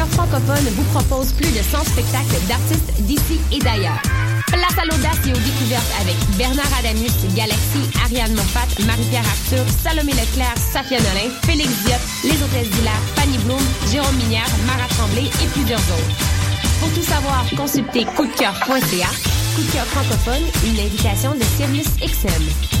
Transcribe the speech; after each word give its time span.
cœur 0.00 0.08
francophone 0.08 0.66
vous 0.76 0.98
propose 0.98 1.32
plus 1.32 1.50
de 1.52 1.62
100 1.62 1.84
spectacles 1.84 2.40
d'artistes 2.48 2.92
d'ici 3.00 3.38
et 3.52 3.58
d'ailleurs. 3.58 4.00
Place 4.46 4.78
à 4.78 4.84
l'audace 4.84 5.20
et 5.26 5.32
aux 5.32 5.44
découvertes 5.44 5.92
avec 6.00 6.16
Bernard 6.38 6.72
Adamus, 6.78 7.12
Galaxy, 7.36 7.82
Ariane 8.02 8.32
Moffat, 8.32 8.82
Marie-Pierre 8.86 9.26
Arthur, 9.26 9.64
Salomé 9.82 10.12
Leclerc, 10.12 10.56
Safia 10.56 10.98
Nolin, 10.98 11.30
Félix 11.42 11.68
Diop, 11.84 12.00
Les 12.24 12.42
Hôtesses 12.42 12.70
d'Hilaire, 12.70 13.02
Fanny 13.16 13.36
Bloom, 13.44 13.60
Jérôme 13.92 14.16
Minière, 14.16 14.48
Mara 14.66 14.88
Tremblay 14.88 15.26
et 15.26 15.48
plusieurs 15.52 15.80
autres. 15.80 16.16
Pour 16.80 16.90
tout 16.92 17.02
savoir, 17.02 17.44
consultez 17.54 18.04
coupdecoeur.ca. 18.16 19.10
Coup 19.54 19.66
francophone, 19.92 20.44
une 20.64 20.80
invitation 20.80 21.34
de 21.34 21.44
Sirius 21.56 21.88
XM. 22.00 22.80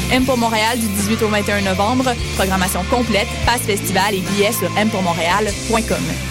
M 0.11 0.25
pour 0.25 0.37
Montréal 0.37 0.77
du 0.79 0.87
18 0.87 1.23
au 1.23 1.27
21 1.29 1.61
novembre. 1.61 2.13
Programmation 2.35 2.83
complète, 2.89 3.27
passe 3.45 3.61
festival 3.61 4.13
et 4.15 4.19
billets 4.19 4.51
sur 4.51 4.69
mpourmontréal.com. 4.71 6.30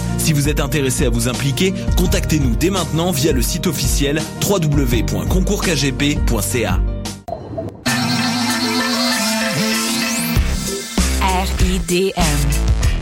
Si 0.17 0.33
vous 0.33 0.49
êtes 0.49 0.59
intéressé 0.59 1.05
à 1.05 1.09
vous 1.09 1.27
impliquer, 1.27 1.73
contactez-nous 1.97 2.55
dès 2.55 2.69
maintenant 2.69 3.11
via 3.11 3.31
le 3.31 3.41
site 3.41 3.65
officiel 3.67 4.21
www.concoursKGP.ca. 4.47 6.79
RIDM. 11.59 12.21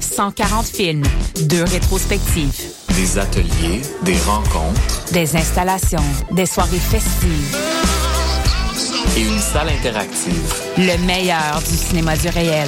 140 0.02 0.66
films, 0.66 1.04
deux 1.44 1.64
rétrospectives, 1.64 2.52
Des 2.96 3.18
ateliers, 3.18 3.82
des 4.04 4.18
rencontres 4.26 5.12
des 5.14 5.36
installations, 5.38 6.04
des 6.32 6.46
soirées 6.46 6.78
festives, 6.78 7.58
et 9.18 9.22
une 9.22 9.40
salle 9.40 9.70
interactive. 9.70 10.54
le 10.78 10.98
meilleur 11.06 11.62
du 11.70 11.76
cinéma 11.78 12.18
du 12.18 12.28
réel. 12.30 12.68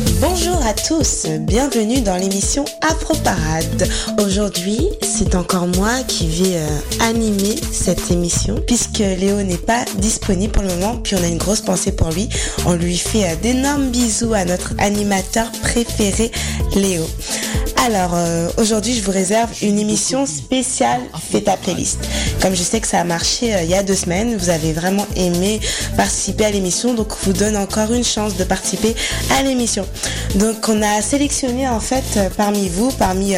Bonjour 0.21 0.63
à 0.63 0.75
tous, 0.75 1.25
bienvenue 1.39 2.01
dans 2.01 2.15
l'émission 2.15 2.63
Afro 2.81 3.15
Parade. 3.23 3.89
Aujourd'hui, 4.19 4.87
c'est 5.01 5.33
encore 5.33 5.65
moi 5.65 5.89
qui 6.07 6.27
vais 6.27 6.57
euh, 6.57 6.79
animer 6.99 7.55
cette 7.71 8.11
émission 8.11 8.61
puisque 8.67 8.99
Léo 8.99 9.41
n'est 9.41 9.57
pas 9.57 9.83
disponible 9.97 10.53
pour 10.53 10.61
le 10.61 10.69
moment, 10.69 10.97
puis 10.97 11.15
on 11.15 11.23
a 11.23 11.27
une 11.27 11.39
grosse 11.39 11.61
pensée 11.61 11.91
pour 11.91 12.11
lui. 12.11 12.29
On 12.67 12.73
lui 12.73 12.97
fait 12.97 13.31
euh, 13.31 13.35
d'énormes 13.41 13.89
bisous 13.89 14.35
à 14.35 14.45
notre 14.45 14.75
animateur 14.77 15.51
préféré, 15.63 16.31
Léo. 16.75 17.03
Alors, 17.83 18.11
euh, 18.13 18.47
aujourd'hui, 18.57 18.93
je 18.93 19.01
vous 19.01 19.11
réserve 19.11 19.49
une 19.63 19.79
émission 19.79 20.27
spéciale 20.27 21.01
Fais 21.31 21.41
ta 21.41 21.57
playlist. 21.57 21.97
Comme 22.39 22.53
je 22.53 22.61
sais 22.61 22.79
que 22.79 22.87
ça 22.87 22.99
a 22.99 23.03
marché 23.03 23.55
euh, 23.55 23.63
il 23.63 23.71
y 23.71 23.73
a 23.73 23.81
deux 23.81 23.95
semaines, 23.95 24.37
vous 24.37 24.49
avez 24.49 24.71
vraiment 24.71 25.07
aimé 25.15 25.59
participer 25.97 26.45
à 26.45 26.51
l'émission, 26.51 26.93
donc 26.93 27.07
je 27.19 27.25
vous 27.25 27.33
donne 27.33 27.57
encore 27.57 27.91
une 27.91 28.03
chance 28.03 28.37
de 28.37 28.43
participer 28.43 28.95
à 29.35 29.41
l'émission. 29.41 29.83
Donc, 30.35 30.69
on 30.69 30.79
a 30.83 31.01
sélectionné 31.01 31.67
en 31.67 31.79
fait 31.79 32.03
euh, 32.17 32.29
parmi 32.37 32.69
vous, 32.69 32.91
parmi 32.91 33.33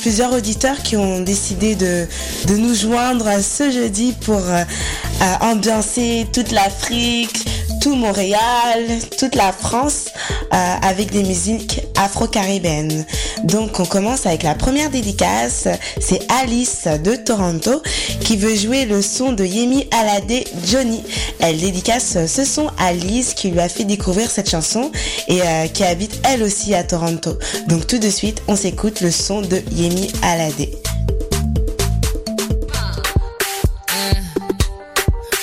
plusieurs 0.00 0.32
auditeurs 0.32 0.80
qui 0.82 0.96
ont 0.96 1.20
décidé 1.20 1.74
de, 1.74 2.06
de 2.46 2.56
nous 2.56 2.74
joindre 2.74 3.28
ce 3.42 3.70
jeudi 3.70 4.14
pour 4.20 4.40
ambiancer 5.40 6.26
toute 6.32 6.52
l'Afrique, 6.52 7.44
tout 7.84 7.96
Montréal, 7.96 8.88
toute 9.18 9.34
la 9.34 9.52
France 9.52 10.06
euh, 10.54 10.74
avec 10.80 11.10
des 11.10 11.22
musiques 11.22 11.82
afro-caribéennes. 11.96 13.04
Donc 13.42 13.78
on 13.78 13.84
commence 13.84 14.24
avec 14.24 14.42
la 14.42 14.54
première 14.54 14.88
dédicace, 14.88 15.68
c'est 16.00 16.20
Alice 16.32 16.86
de 16.86 17.14
Toronto 17.14 17.82
qui 18.20 18.38
veut 18.38 18.54
jouer 18.54 18.86
le 18.86 19.02
son 19.02 19.32
de 19.32 19.44
Yemi 19.44 19.86
Alade 19.90 20.44
Johnny. 20.66 21.02
Elle 21.40 21.60
dédicace 21.60 22.16
ce 22.26 22.44
son 22.46 22.68
à 22.78 22.86
Alice 22.86 23.34
qui 23.34 23.50
lui 23.50 23.60
a 23.60 23.68
fait 23.68 23.84
découvrir 23.84 24.30
cette 24.30 24.48
chanson 24.48 24.90
et 25.28 25.42
euh, 25.42 25.66
qui 25.66 25.84
habite 25.84 26.22
elle 26.24 26.42
aussi 26.42 26.74
à 26.74 26.84
Toronto. 26.84 27.38
Donc 27.68 27.86
tout 27.86 27.98
de 27.98 28.08
suite 28.08 28.40
on 28.48 28.56
s'écoute 28.56 29.02
le 29.02 29.10
son 29.10 29.42
de 29.42 29.60
Yemi 29.72 30.10
Alade. 30.22 30.70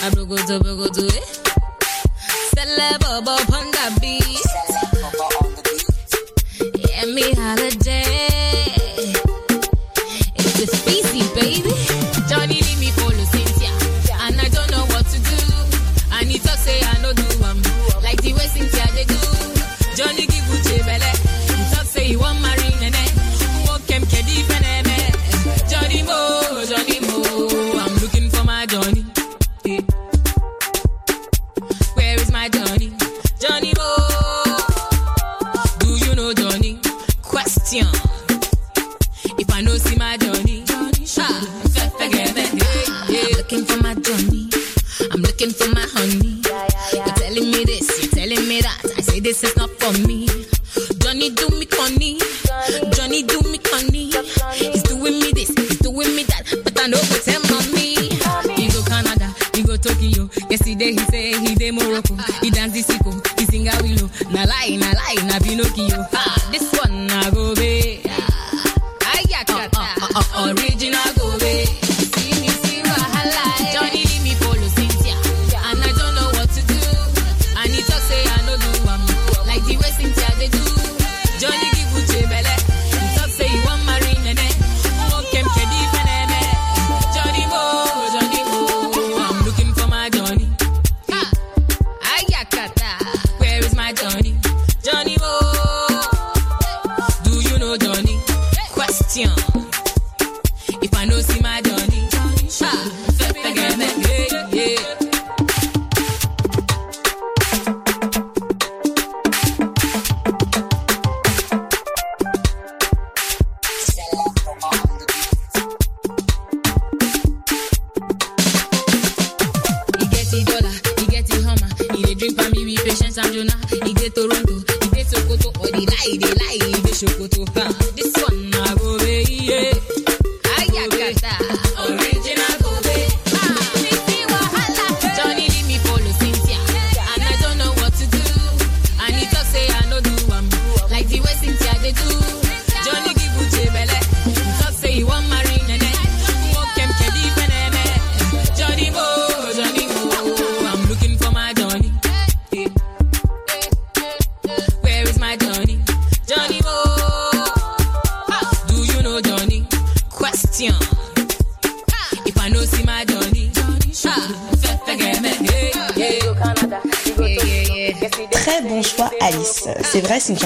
Abrogodo, 0.04 0.60
brogodo, 0.60 1.08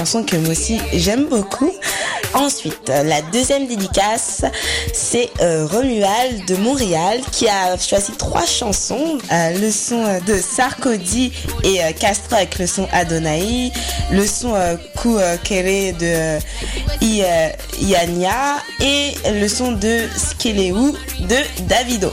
que 0.06 0.36
moi 0.36 0.50
aussi 0.50 0.80
j'aime 0.92 1.26
beaucoup. 1.26 1.72
Ensuite, 2.32 2.88
la 2.88 3.22
deuxième 3.32 3.66
dédicace, 3.66 4.42
c'est 4.92 5.30
euh, 5.40 5.66
Romuald 5.66 6.44
de 6.46 6.56
Montréal 6.56 7.20
qui 7.32 7.48
a 7.48 7.76
choisi 7.78 8.12
trois 8.12 8.46
chansons. 8.46 9.18
Euh, 9.32 9.58
le 9.58 9.70
son 9.70 10.04
euh, 10.04 10.20
de 10.20 10.38
Sarkozy 10.40 11.32
et 11.64 11.82
euh, 11.82 11.92
Castro 11.98 12.36
avec 12.36 12.58
le 12.58 12.66
son 12.66 12.86
Adonai, 12.92 13.72
le 14.12 14.26
son 14.26 14.54
euh, 14.54 14.76
Kou 14.96 15.16
euh, 15.16 15.36
Kere 15.42 15.92
de 15.96 16.04
euh, 16.04 16.38
euh, 17.02 17.48
Iania 17.80 18.58
et 18.80 19.14
le 19.32 19.48
son 19.48 19.72
de 19.72 20.02
Skeleu 20.16 20.92
de 21.20 21.66
Davido. 21.68 22.12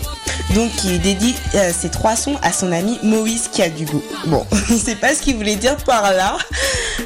Donc 0.55 0.71
il 0.83 0.99
dédie 1.01 1.35
euh, 1.55 1.71
ces 1.77 1.89
trois 1.89 2.15
sons 2.15 2.35
à 2.41 2.51
son 2.51 2.71
ami 2.71 2.99
Moïse 3.01 3.49
qui 3.51 3.61
a 3.61 3.69
du 3.69 3.85
goût. 3.85 4.03
Bon, 4.27 4.45
on 4.71 4.77
sait 4.77 4.95
pas 4.95 5.15
ce 5.15 5.21
qu'il 5.21 5.35
voulait 5.35 5.55
dire 5.55 5.77
par 5.77 6.11
là, 6.13 6.37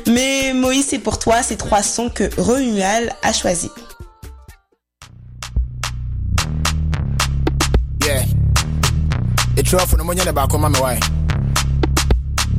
mais 0.08 0.54
Moïse 0.54 0.88
c'est 0.90 1.00
pour 1.00 1.20
toi 1.20 1.42
ces 1.44 1.58
trois 1.58 1.84
sons 1.84 2.10
que 2.10 2.24
Romuald 2.40 3.12
a 3.24 3.34
choisi. 3.34 3.70
Yeah. 8.06 8.24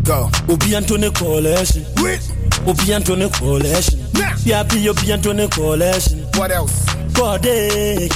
Go. 0.05 0.31
Obi 0.49 0.75
Antone 0.75 1.11
Coalition. 1.13 1.85
Obi 2.67 2.95
Antone 2.95 3.29
Coalition. 3.31 3.99
Yapi 4.47 4.89
Obi 4.89 5.13
Antone 5.13 5.49
Coalition. 5.49 6.19
What 6.37 6.51
else? 6.51 6.87
Kode. 7.13 8.09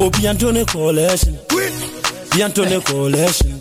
Obi 0.00 0.26
Antone 0.28 0.64
Coalition. 0.64 1.36
Obi 1.52 2.42
Antone 2.42 2.80
Coalition. 2.82 3.60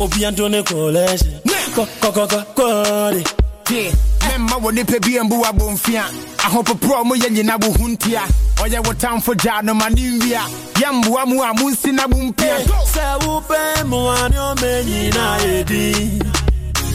Obi 0.00 0.24
Antone 0.26 0.62
Coalition. 0.64 1.40
Ko 1.74 1.86
ko 2.00 2.12
ko 2.12 2.26
ko 2.26 2.44
Kode. 2.56 3.39
Yeah. 3.70 3.92
Memma 4.26 4.56
wo 4.60 4.70
nipa 4.72 4.98
bi 4.98 5.20
mbu 5.20 5.44
abomfia. 5.46 6.04
Ahopoprɔ 6.38 7.04
mo 7.04 7.14
yɛ 7.14 7.30
nyina 7.30 7.56
bo 7.56 7.68
huntia. 7.68 8.22
Ɔyɛ 8.56 8.84
wo 8.84 8.92
tamfo 8.94 9.32
gya 9.38 9.62
no 9.62 9.74
ma 9.74 9.88
ne 9.88 10.18
nwia. 10.18 10.42
Yɛmboa 10.74 11.26
mu 11.28 11.40
a 11.40 11.52
na 11.92 12.06
bumpia. 12.08 12.56
Sɛ 12.92 13.20
wopɛ 13.20 13.84
mmoa 13.84 14.28
ne 14.28 14.36
ɔmɛ 14.36 14.84
nyinaa 14.84 15.38
yɛ 15.38 15.66
din. 15.66 16.22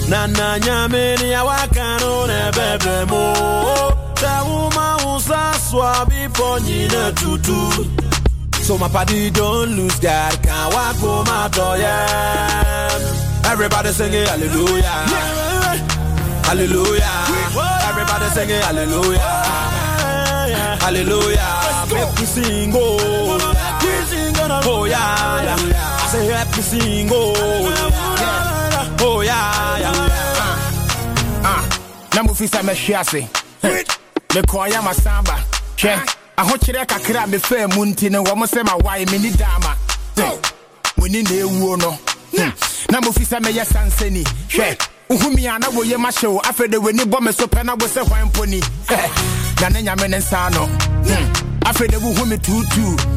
Na 0.09 0.25
na 0.27 0.57
nyame 0.59 1.17
ne 1.21 1.33
awaka 1.33 1.99
no 2.01 2.25
na 2.25 2.51
ɛbɛbrɛ 2.51 3.09
mo. 3.09 3.33
Sɛ 4.15 4.43
woma 4.43 5.05
wo 5.05 5.17
nsa 5.17 5.55
so 5.71 5.79
a 5.79 6.05
bepɔ 6.05 6.59
nyina 6.59 7.15
tutu. 7.15 7.87
So 8.63 8.77
my 8.77 8.89
party 8.89 9.29
don't 9.29 9.77
lose 9.77 9.97
God, 9.99 10.43
can't 10.43 10.73
walk 10.73 10.95
home 10.97 11.27
out 11.27 11.57
oh, 11.57 11.75
yeah. 11.75 13.51
Everybody 13.51 13.91
singing 13.93 14.25
hallelujah. 14.25 15.44
Hallelujah. 16.45 17.25
Everybody 17.89 18.25
singing 18.35 18.61
hallelujah. 18.61 19.19
Hallelujah. 20.79 21.61
Make 21.91 22.19
me 22.19 22.25
sing, 22.25 22.71
oh. 22.75 23.39
Oh, 24.67 24.85
yeah, 24.85 25.43
yeah. 25.43 25.99
I 26.01 26.07
say, 26.11 26.27
let 26.29 26.47
me 26.55 26.61
sing, 26.61 27.09
oh. 27.11 27.33
Oh, 29.01 29.21
yeah, 29.21 29.79
yeah. 29.79 31.43
Ah, 31.43 31.63
na 32.15 32.23
mufisa 32.23 32.61
meshiase. 32.63 33.27
Me 34.33 34.41
koya 34.41 34.81
masamba. 34.81 35.39
Che, 35.75 35.95
ahokyere 36.37 36.85
kakra 36.85 37.27
me 37.27 37.37
fa 37.39 37.67
mu 37.75 37.85
nti 37.85 38.09
ne 38.09 38.17
wɔm 38.19 38.45
sɛ 38.45 38.63
ma 38.65 38.75
wae 38.83 39.05
meni 39.05 39.31
daama. 39.31 39.75
Mo 40.97 41.05
ni 41.07 41.21
na 41.23 41.29
ewuo 41.29 41.77
no. 41.77 41.97
Na 42.91 42.99
mufisa 43.01 43.39
meyɛ 43.39 43.65
sansani. 43.65 44.23
Uhumi 45.09 45.47
ana 45.47 45.69
wo 45.69 45.83
ye 45.83 45.97
masho 45.97 46.39
afede 46.41 46.77
we 46.77 46.93
ni 46.93 47.05
bombe 47.05 47.31
so 47.33 47.47
pena 47.47 47.73
wo 47.75 47.87
se 47.87 47.99
hwan 47.99 48.29
poni 48.31 48.57
eh, 48.89 49.09
na 49.61 49.69
ne 49.69 49.83
nyame 49.83 50.07
ne 50.09 50.17
nsa 50.17 50.49
no 50.53 50.65
hmm. 50.65 51.33
afede 51.65 51.97
wo 51.97 52.11
humi 52.13 52.37
tutu. 52.37 53.15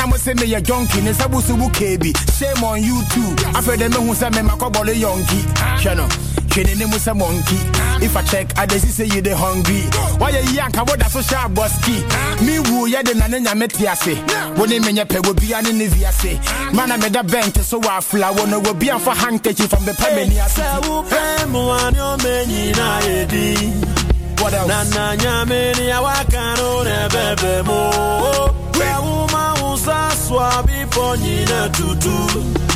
I 0.00 0.06
must 0.06 0.24
se 0.24 0.34
me 0.34 0.54
a 0.54 0.60
junkie. 0.60 1.00
ne 1.02 1.12
sabusu 1.12 1.56
bu 1.58 1.68
kebi. 1.70 2.12
Shame 2.38 2.62
on 2.62 2.80
you 2.82 3.02
too. 3.10 3.34
Afede 3.52 3.88
me 3.90 3.96
hu 3.96 4.14
se 4.14 4.30
me 4.30 4.42
makobole 4.42 4.94
yonki. 4.94 5.42
Hwe 5.82 5.94
no. 5.96 6.08
Training 6.50 6.78
him 6.78 6.90
with 6.90 7.06
a 7.06 7.14
monkey. 7.14 7.58
If 8.04 8.16
I 8.16 8.22
check, 8.22 8.58
I 8.58 8.66
just 8.66 8.88
say 8.96 9.04
you 9.06 9.20
the 9.20 9.36
hungry. 9.36 9.82
Why 10.18 10.30
you 10.30 10.40
young? 10.54 10.74
I 10.76 10.82
would 10.82 11.02
so 11.10 11.20
sharp 11.20 11.52
bosky. 11.52 11.98
Me 12.46 12.58
woo, 12.60 12.86
ya 12.86 13.02
the 13.02 13.14
ya 13.14 13.54
metiase. 13.54 14.16
When 14.58 14.70
they 14.70 14.78
mean 14.80 14.96
your 14.96 15.06
peg 15.06 15.24
will 15.26 15.34
be 15.34 15.52
an 15.52 15.64
say. 15.66 16.38
Man, 16.72 16.90
I 16.92 16.96
made 16.96 17.14
a 17.16 17.22
bank 17.22 17.54
to 17.54 17.62
so 17.64 17.80
I 17.82 18.00
fly. 18.00 18.30
One 18.30 18.50
will 18.62 18.74
be 18.74 18.90
on 18.90 19.00
for 19.00 19.14
handkerchief 19.14 19.70
from 19.70 19.84
the 19.84 19.92
Pamania. 19.92 20.48
What 24.40 24.54
else? 24.54 24.68
Nana 24.68 25.16
nyamini 25.16 25.88
ya 25.88 26.00
wakano 26.00 26.76
oh, 26.78 26.84
nebebe 26.84 27.62
mo. 27.64 27.90
Kwa 28.72 29.00
uma 29.00 29.72
usa 29.74 30.10
swabi 30.28 30.86
ponyina 30.90 31.68
tutu. 31.68 32.67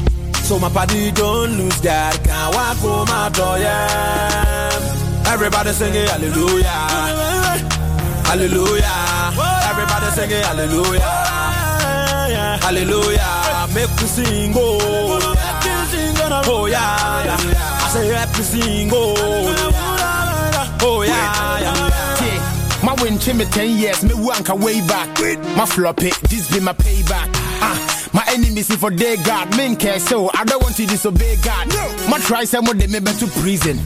So 0.52 0.58
my 0.58 0.68
party 0.68 1.10
don't 1.12 1.56
lose 1.56 1.80
God, 1.80 2.12
can't 2.24 2.54
walk 2.54 3.08
out 3.08 3.38
oh, 3.38 3.56
yeah. 3.56 5.32
Everybody 5.32 5.70
singing 5.72 6.06
hallelujah. 6.06 6.68
Hallelujah. 8.28 9.32
Everybody 9.70 10.08
singing 10.12 10.42
hallelujah. 10.44 11.00
Hallelujah. 12.60 13.68
Make 13.72 13.88
me 13.96 14.06
sing 14.06 14.52
oh. 14.54 15.32
Oh 16.44 16.66
yeah, 16.66 17.24
yeah. 17.24 17.84
I 17.84 17.88
say 17.88 18.08
happy 18.08 18.42
sing 18.42 18.90
oh. 18.92 19.14
Oh 20.82 21.00
yeah, 21.00 21.60
yeah. 21.60 22.02
My 22.84 22.92
win 23.00 23.14
me 23.38 23.44
10 23.46 23.78
years, 23.78 24.02
me 24.04 24.10
wanka 24.10 24.60
way 24.60 24.86
back. 24.86 25.08
My 25.56 25.64
flop 25.64 26.02
it, 26.02 26.14
this 26.28 26.50
be 26.52 26.60
my 26.60 26.74
payback. 26.74 27.31
Enemies 28.32 28.74
for 28.76 28.90
day 28.90 29.16
God. 29.24 29.54
Men 29.56 29.76
care 29.76 30.00
so 30.00 30.30
I 30.32 30.44
don't 30.44 30.62
want 30.62 30.76
to 30.76 30.86
disobey 30.86 31.36
God. 31.42 31.68
No. 31.68 32.08
My 32.08 32.18
try 32.18 32.44
some 32.44 32.66
of 32.66 32.78
them 32.78 32.90
to 33.04 33.26
prison. 33.40 33.76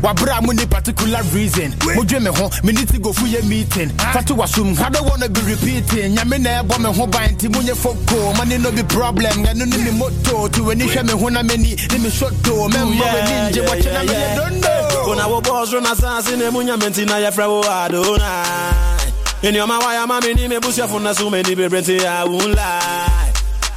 Wabra 0.00 0.40
mo 0.46 0.52
ni 0.52 0.64
particular 0.66 1.22
reason. 1.34 1.72
Mo 1.94 2.04
dwe 2.04 2.22
me 2.22 2.30
ho, 2.30 2.50
me 2.62 2.72
need 2.72 2.88
to 2.88 3.00
go 3.00 3.12
for 3.12 3.26
your 3.26 3.42
meeting. 3.44 3.88
Fatu 4.14 4.34
wasum, 4.34 4.78
I 4.78 4.90
don't 4.90 5.08
wanna 5.08 5.28
be 5.28 5.40
repeating. 5.40 6.14
Nyame 6.14 6.38
na 6.40 6.60
ebo 6.60 6.78
me 6.78 6.92
ho 6.92 7.06
ban 7.06 7.34
ti 7.36 7.48
mo 7.48 7.60
nye 7.62 7.74
foko. 7.74 8.36
Money 8.38 8.58
no 8.58 8.70
be 8.70 8.84
problem. 8.84 9.42
Ga 9.42 9.54
no 9.54 9.64
ni 9.64 9.76
me 9.82 9.90
moto. 9.98 10.46
To 10.48 10.70
any 10.70 10.86
hwe 10.86 11.02
me 11.04 11.12
ho 11.18 11.28
na 11.28 11.42
me 11.42 11.56
ni, 11.56 11.74
ni 11.74 11.98
me 11.98 12.10
shot 12.10 12.32
to. 12.44 12.68
Me 12.68 12.78
mo 12.78 12.90
we 12.90 13.20
ninja 13.26 13.66
watch 13.66 13.84
na 13.86 14.02
me 14.06 14.14
you 14.14 14.36
don't 14.38 14.60
know. 14.60 15.02
Kuna 15.04 15.28
wo 15.28 15.40
boss 15.40 15.72
run 15.72 15.84
assassin 15.86 16.40
e 16.40 16.50
munya 16.50 16.78
menti 16.78 17.04
na 17.04 17.16
ya 17.18 17.30
fra 17.32 17.48
wo 17.48 17.60
adonai. 17.62 19.12
In 19.42 19.54
your 19.54 19.66
ma 19.66 19.78
waya 19.80 20.06
ma 20.06 20.20
me 20.20 20.32
ni 20.34 20.46
me 20.46 20.58
bush 20.60 20.78
ya 20.78 20.86
funa 20.86 21.12
so 21.14 21.28
many 21.28 21.54
be 21.56 21.66
brenti 21.68 21.98
I 22.06 22.24
won't 22.24 22.54
lie 22.54 23.15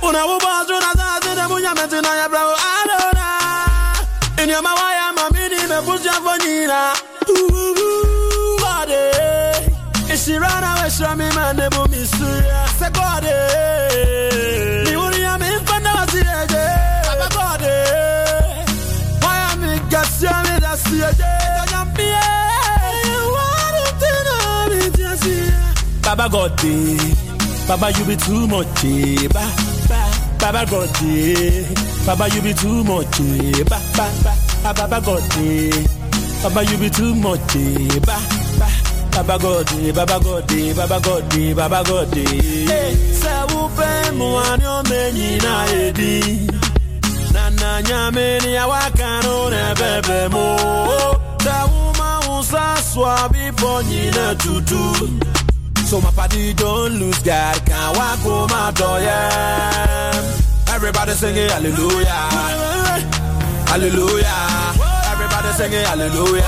unawubazu 0.01 0.73
nazazine 0.73 1.47
munyamesi 1.47 1.95
ya 2.15 2.29
bravo 2.29 2.51
alona 2.81 3.27
inyama 4.43 4.73
waya 4.73 5.13
mamini 5.13 5.55
mekusha 5.69 6.13
fonyina 6.13 6.93
uh, 7.29 7.53
uh, 7.53 7.69
uh, 7.69 8.61
bade. 8.61 9.11
Ishirana 10.13 10.75
weshami 10.83 11.23
mane 11.35 11.69
bu 11.69 11.89
misu 11.89 12.25
ya. 12.49 12.67
Se 12.79 12.89
wasiyeje 12.91 13.35
mi 14.89 14.95
uri 14.95 15.21
ya 15.21 15.37
mi 15.37 15.45
tonyampie 21.65 22.19
warutina 23.33 24.67
mijasia 24.69 25.59
Baba 26.01 26.27
God, 26.29 26.57
Baba 27.67 27.89
you 27.91 28.05
be 28.05 28.15
too 28.15 28.47
much, 28.47 28.83
Baba 29.33 29.78
ba, 30.39 30.51
ba, 30.51 30.63
Baba 30.63 30.65
God 30.65 30.89
eh. 31.03 31.65
Baba 32.05 32.27
you 32.29 32.41
be 32.41 32.53
too 32.53 32.83
much 32.83 33.19
eh. 33.19 33.63
ba, 33.63 33.79
ba, 33.97 34.07
ah, 34.65 34.73
Baba 34.73 34.99
God 35.01 35.23
eh. 35.37 35.85
Baba 36.43 36.63
you 36.63 36.77
be 36.77 36.89
too 36.89 37.13
much 37.15 37.53
ba, 38.05 38.17
ba, 38.59 38.67
Baba 39.11 39.37
God. 39.37 39.67
Baba 39.95 40.19
God. 40.23 40.47
Baba 40.75 40.99
God. 41.01 41.55
Baba 41.55 41.83
God. 41.83 42.15
Se 43.19 43.33
upe 43.55 44.11
muanyo 44.17 44.83
menyi 44.89 45.37
na 45.43 45.65
edi 45.73 46.47
na 47.33 47.49
na 47.49 47.81
nyame 47.81 48.39
ni 48.45 48.55
awakano 48.57 49.49
ne 49.49 49.73
bebe 49.79 50.29
mo 50.33 50.55
Se 51.43 51.57
uma 51.67 52.19
usa 52.39 52.75
swabi 52.93 53.51
ponyi 53.59 54.11
na 54.15 54.35
tutu 54.35 54.83
So 55.89 55.99
my 56.01 56.11
party 56.11 56.53
don't 56.53 56.99
lose 56.99 57.17
God, 57.23 57.65
can't 57.65 57.97
walk 57.97 58.19
home 58.19 58.51
out 58.51 58.79
yeah. 58.79 60.75
Everybody 60.75 61.13
singing 61.13 61.49
hallelujah, 61.49 62.29
hallelujah. 63.65 64.75
Everybody 65.09 65.49
singing 65.57 65.83
hallelujah, 65.85 66.43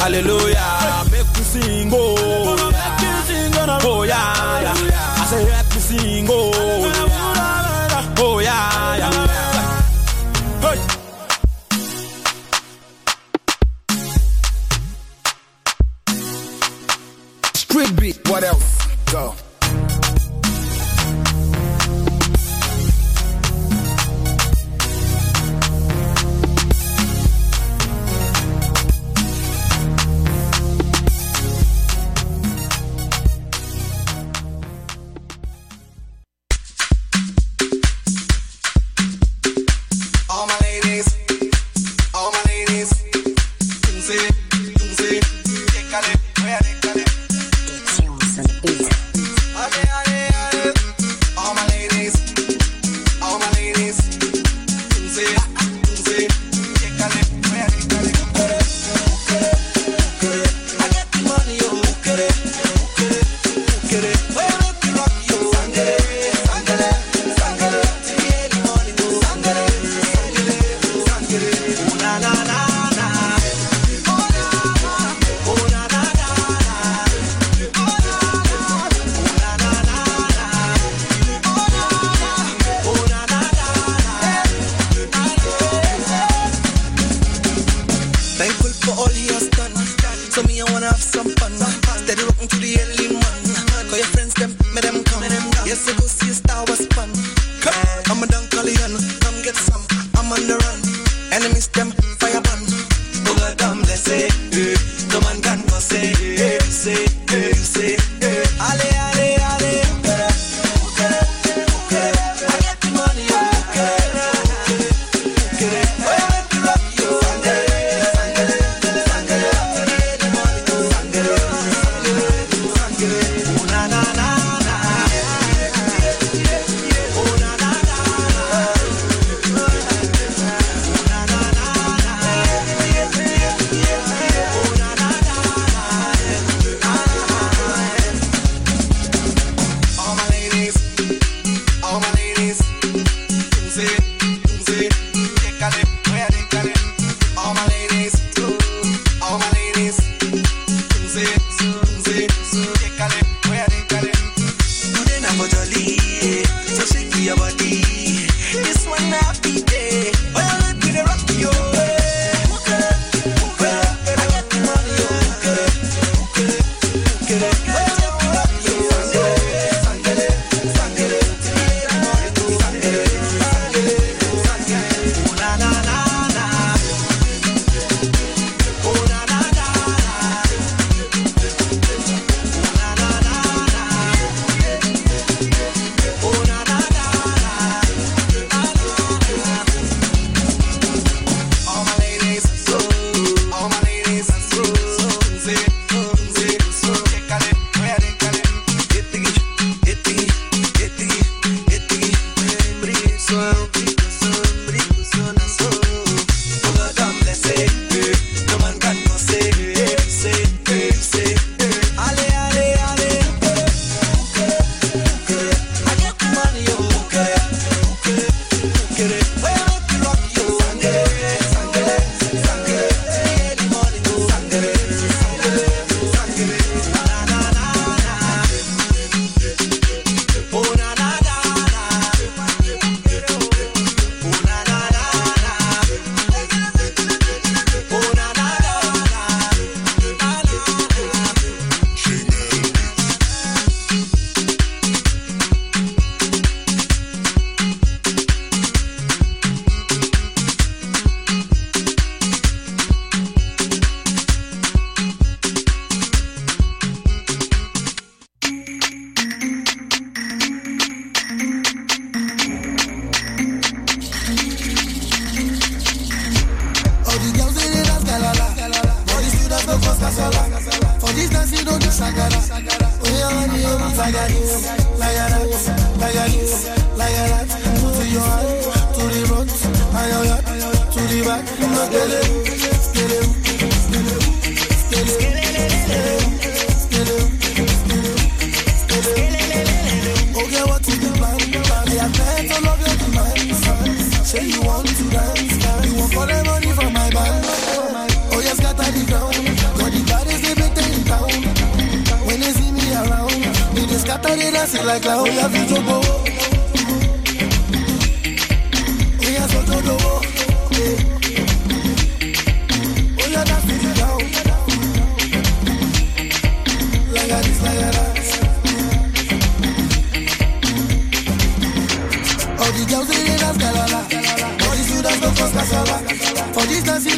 hallelujah. 0.00 1.04
Make 1.12 1.28
me 1.36 1.42
sing, 1.44 1.90
oh, 1.92 2.70
yeah. 2.72 3.80
oh 3.82 4.02
yeah, 4.04 4.62
yeah. 4.62 5.20
I 5.20 5.26
say 5.28 5.44
let 5.44 5.66
me 5.74 5.80
sing, 5.80 6.26
oh, 6.30 6.83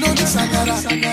no 0.07 0.15
desagara. 0.15 1.06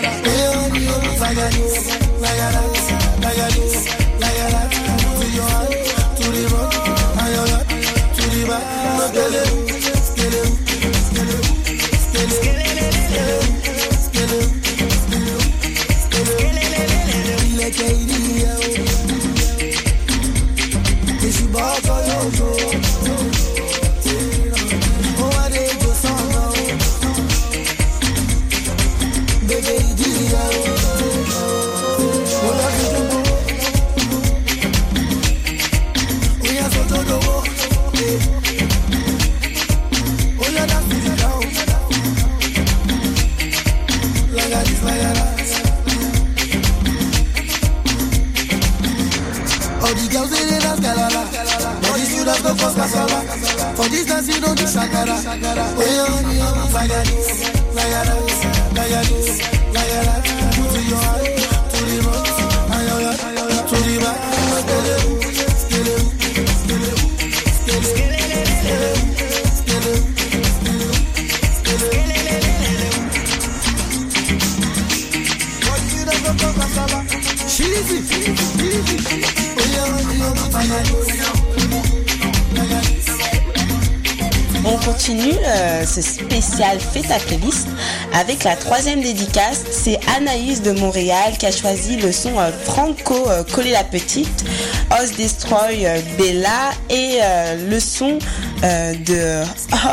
La 88.43 88.55
troisième 88.55 89.01
dédicace. 89.01 89.63
C'est 89.71 89.99
Anaïs 90.17 90.61
de 90.61 90.71
Montréal 90.71 91.37
qui 91.37 91.45
a 91.45 91.51
choisi 91.51 91.97
le 91.97 92.11
son 92.11 92.37
euh, 92.39 92.51
Franco 92.51 93.29
euh, 93.29 93.43
Coller 93.43 93.71
la 93.71 93.83
Petite, 93.83 94.43
Os 94.91 95.11
Destroy 95.15 95.85
euh, 95.85 95.99
Bella 96.17 96.71
et 96.89 97.19
euh, 97.21 97.69
le 97.69 97.79
son 97.79 98.19
de 98.63 99.43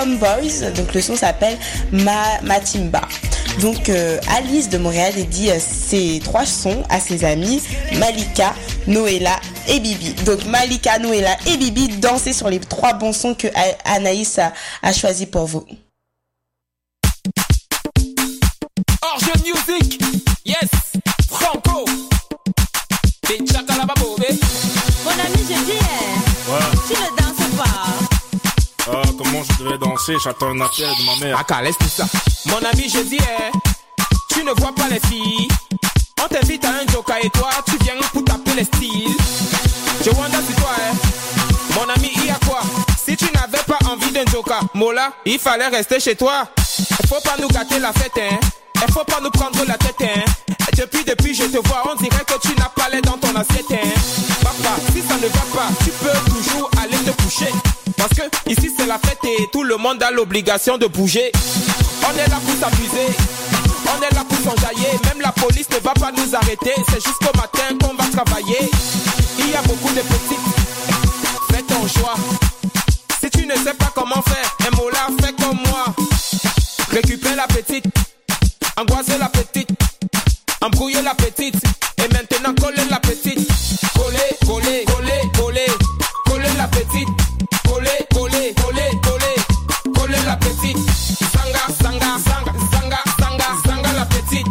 Homeboys. 0.01 0.71
Donc 0.77 0.95
le 0.95 1.01
son 1.01 1.17
s'appelle 1.17 1.57
Ma 1.91 2.41
Matimba. 2.43 3.03
Donc 3.61 3.91
Alice 4.37 4.69
de 4.69 4.79
Montréal 4.79 5.13
dédie 5.17 5.51
ces 5.59 6.21
trois 6.23 6.47
sons 6.47 6.85
à 6.89 7.01
ses 7.01 7.25
amis 7.25 7.61
Malika, 7.99 8.55
Noëlla 8.87 9.41
et 9.67 9.81
Bibi. 9.81 10.15
Donc 10.25 10.45
Malika, 10.45 11.01
Noëlla 11.01 11.37
et 11.49 11.57
Bibi, 11.57 11.89
dansez 11.99 12.33
sur 12.33 12.49
les 12.49 12.61
trois 12.61 12.93
bons 12.93 13.13
sons 13.13 13.35
que 13.35 13.49
Anaïs 13.85 14.39
a 14.39 14.93
choisi 14.93 15.27
pour 15.27 15.47
vous. 15.47 15.67
Orge 19.23 19.43
Music, 19.45 20.01
yes, 20.45 20.71
Franco. 21.31 21.85
Et 23.31 23.39
Chakalaba 23.47 23.95
Bobé. 23.99 24.29
Mon 25.05 25.11
ami, 25.11 25.39
je 25.49 25.65
dis, 25.65 25.73
eh, 25.79 26.51
Ouais. 26.51 26.59
tu 26.89 26.95
ne 26.95 27.17
danses 27.17 27.57
pas. 27.57 28.93
Ah, 28.93 29.03
comment 29.19 29.43
je 29.45 29.63
devais 29.65 29.79
danser 29.79 30.15
J'attends 30.25 30.49
un 30.51 30.61
appel 30.63 30.89
de 30.99 31.05
ma 31.05 31.17
mère. 31.27 31.45
Ah, 31.49 31.63
laisse 31.63 31.77
tout 31.79 31.89
ça. 31.89 32.07
Mon 32.47 32.57
ami, 32.73 32.89
je 32.89 33.01
dis, 33.01 33.19
eh, 33.19 33.51
tu 34.31 34.43
ne 34.43 34.53
vois 34.53 34.75
pas 34.75 34.89
les 34.91 35.01
filles. 35.01 35.49
On 36.23 36.29
t'invite 36.29 36.65
à 36.65 36.71
un 36.71 36.93
joker 36.93 37.17
et 37.23 37.31
toi, 37.31 37.51
tu 37.67 37.77
viens 37.85 37.95
pour 38.13 38.25
taper 38.25 38.55
les 38.57 38.65
styles. 38.65 39.17
Je 40.05 40.11
wonder 40.11 40.39
si 40.49 40.55
toi, 40.55 40.71
eh, 40.79 41.75
mon 41.75 41.89
ami, 41.95 42.11
il 42.17 42.27
y 42.27 42.31
a 42.31 42.39
quoi? 42.47 42.61
Si 43.05 43.17
tu 43.17 43.27
n'avais 43.35 43.63
pas 43.67 43.79
envie 43.91 44.11
d'un 44.13 44.25
joker, 44.31 44.61
Mola, 44.75 45.13
il 45.27 45.39
fallait 45.39 45.69
rester 45.69 46.01
chez 46.01 46.17
toi. 46.17 46.49
Faut 47.09 47.21
pas 47.23 47.37
nous 47.41 47.49
gâter 47.49 47.79
la 47.79 47.93
fête, 47.93 48.13
hein. 48.19 48.39
Il 48.87 48.93
faut 48.93 49.05
pas 49.05 49.21
nous 49.23 49.31
prendre 49.31 49.65
la 49.67 49.75
tête, 49.75 49.97
hein. 50.01 50.25
Et 50.73 50.77
depuis, 50.77 51.05
depuis, 51.05 51.35
je 51.35 51.45
te 51.45 51.69
vois, 51.69 51.83
on 51.93 51.95
dirait 52.03 52.25
que 52.27 52.39
tu 52.41 52.55
n'as 52.57 52.69
pas 52.69 52.89
l'air 52.91 53.03
dans 53.03 53.19
ton 53.19 53.35
assiette, 53.37 53.71
hein. 53.71 53.89
Papa, 54.43 54.77
si 54.93 55.01
ça 55.03 55.15
ne 55.15 55.29
va 55.29 55.45
pas, 55.55 55.69
tu 55.85 55.91
peux 55.91 56.31
toujours 56.31 56.71
aller 56.83 56.97
te 56.99 57.23
coucher. 57.23 57.53
Parce 57.97 58.11
que 58.11 58.51
ici 58.51 58.73
c'est 58.77 58.87
la 58.87 58.99
fête 58.99 59.19
et 59.25 59.49
tout 59.53 59.63
le 59.63 59.77
monde 59.77 60.03
a 60.03 60.11
l'obligation 60.11 60.79
de 60.79 60.87
bouger. 60.87 61.31
On 62.03 62.13
est 62.19 62.29
là 62.29 62.39
pour 62.45 62.55
s'amuser, 62.59 63.15
on 63.87 64.03
est 64.03 64.15
là 64.15 64.25
pour 64.27 64.39
s'enjailler. 64.39 64.91
Même 65.05 65.21
la 65.21 65.33
police 65.33 65.69
ne 65.71 65.79
va 65.79 65.93
pas 65.93 66.11
nous 66.13 66.35
arrêter. 66.35 66.73
C'est 66.89 67.05
jusqu'au 67.05 67.37
matin 67.37 67.77
qu'on 67.81 67.95
va 67.95 68.09
travailler. 68.11 68.71
Il 69.39 69.51
y 69.51 69.55
a 69.55 69.63
beaucoup 69.63 69.93
de 69.93 70.01
petites, 70.01 71.53
fais 71.53 71.63
ton 71.63 71.87
choix. 71.87 72.15
Si 73.23 73.31
tu 73.31 73.47
ne 73.47 73.55
sais 73.55 73.75
pas 73.75 73.93
comment 73.95 74.23
faire, 74.23 74.57
un 74.67 74.77
mot 74.77 74.89
là, 74.89 75.09
fais 75.21 75.33
comme 75.35 75.59
moi. 75.69 75.85
Récupère 76.91 77.37
la 77.37 77.47
petite, 77.47 77.85
angoisser 78.81 79.19
la 79.19 79.29
petite, 79.29 79.71
embrouiller 80.63 81.03
la 81.03 81.15
petite. 81.15 81.57
Et 81.99 82.09
maintenant 82.15 82.55
coller 82.55 82.89
la 82.89 82.99
petite. 82.99 83.47
Coller, 83.95 84.19
coller, 84.47 84.85
coller, 84.87 85.21
coller, 85.37 85.67
coller 86.25 86.55
la 86.57 86.67
petite. 86.69 87.09
Coller, 87.69 88.07
coller, 88.15 88.55
coller, 88.55 88.91
coller, 89.03 89.93
coller 89.95 90.25
la 90.27 90.37
petite. 90.37 90.79
Zanga, 91.33 91.65
zanga, 91.83 92.17
zanga, 92.25 92.53
zanga, 92.73 93.03
zanga, 93.19 93.47
zanga 93.67 93.93
la 93.93 94.07
petite. 94.07 94.47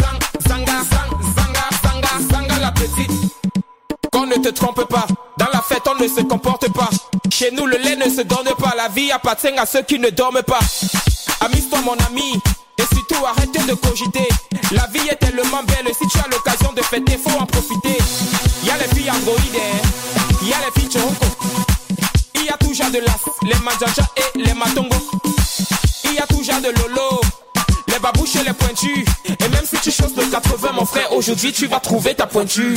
Zang, 0.00 0.18
zanga, 0.48 0.76
zang, 0.90 1.10
zanga, 1.36 1.64
zanga, 1.82 2.08
zanga 2.32 2.58
la 2.60 2.72
petite. 2.72 3.12
Qu'on 4.10 4.26
ne 4.26 4.36
te 4.36 4.48
trompe 4.48 4.84
pas, 4.88 5.06
dans 5.38 5.48
la 5.52 5.60
fête 5.60 5.82
on 5.86 6.02
ne 6.02 6.08
se 6.08 6.22
comporte 6.22 6.72
pas. 6.72 6.88
Chez 7.30 7.50
nous 7.50 7.66
le 7.66 7.76
lait 7.76 7.96
ne 7.96 8.08
se 8.08 8.22
donne 8.22 8.48
pas, 8.58 8.74
la 8.74 8.88
vie 8.88 9.12
appartient 9.12 9.48
à 9.48 9.66
ceux 9.66 9.82
qui 9.82 9.98
ne 9.98 10.08
dorment 10.08 10.42
pas. 10.42 10.60
Amuse-toi 11.40 11.80
mon 11.84 11.96
ami, 12.06 12.40
et 12.78 12.94
surtout 12.94 13.24
arrête 13.24 13.52
de 13.52 13.74
cogiter. 13.74 14.28
La 14.72 14.86
vie 14.88 15.08
est 15.08 15.16
tellement 15.16 15.62
belle, 15.64 15.92
si 15.92 16.06
tu 16.08 16.18
as 16.18 16.28
l'occasion 16.30 16.72
de 16.72 16.82
fêter, 16.82 17.18
faut 17.18 17.38
en 17.38 17.46
profiter. 17.46 17.98
Y 18.64 18.70
a 18.70 18.76
les 18.78 18.94
filles 18.94 19.10
androïdes, 19.10 19.62
y 20.42 20.52
a 20.52 20.56
les 20.64 20.80
filles 20.80 20.90
choco. 20.92 21.26
Il 22.34 22.44
y 22.44 22.48
a 22.48 22.74
genre 22.74 22.90
de 22.90 22.98
las, 22.98 23.20
les 23.42 23.58
manjaja 23.64 24.08
et 24.16 24.38
les 24.38 24.54
matongo. 24.54 24.96
Y 26.04 26.18
a 26.18 26.26
genre 26.42 26.60
de 26.60 26.68
lolo, 26.80 27.20
les 27.88 27.98
babouches 27.98 28.36
et 28.36 28.44
les 28.44 28.52
pointus. 28.52 29.04
Et 29.24 29.48
même 29.48 29.64
si 29.64 29.76
tu 29.78 29.90
choses 29.90 30.14
de 30.14 30.24
80, 30.24 30.72
mon 30.72 30.84
frère, 30.86 31.12
aujourd'hui 31.12 31.52
tu 31.52 31.66
vas 31.66 31.80
trouver 31.80 32.14
ta 32.14 32.26
pointure. 32.26 32.76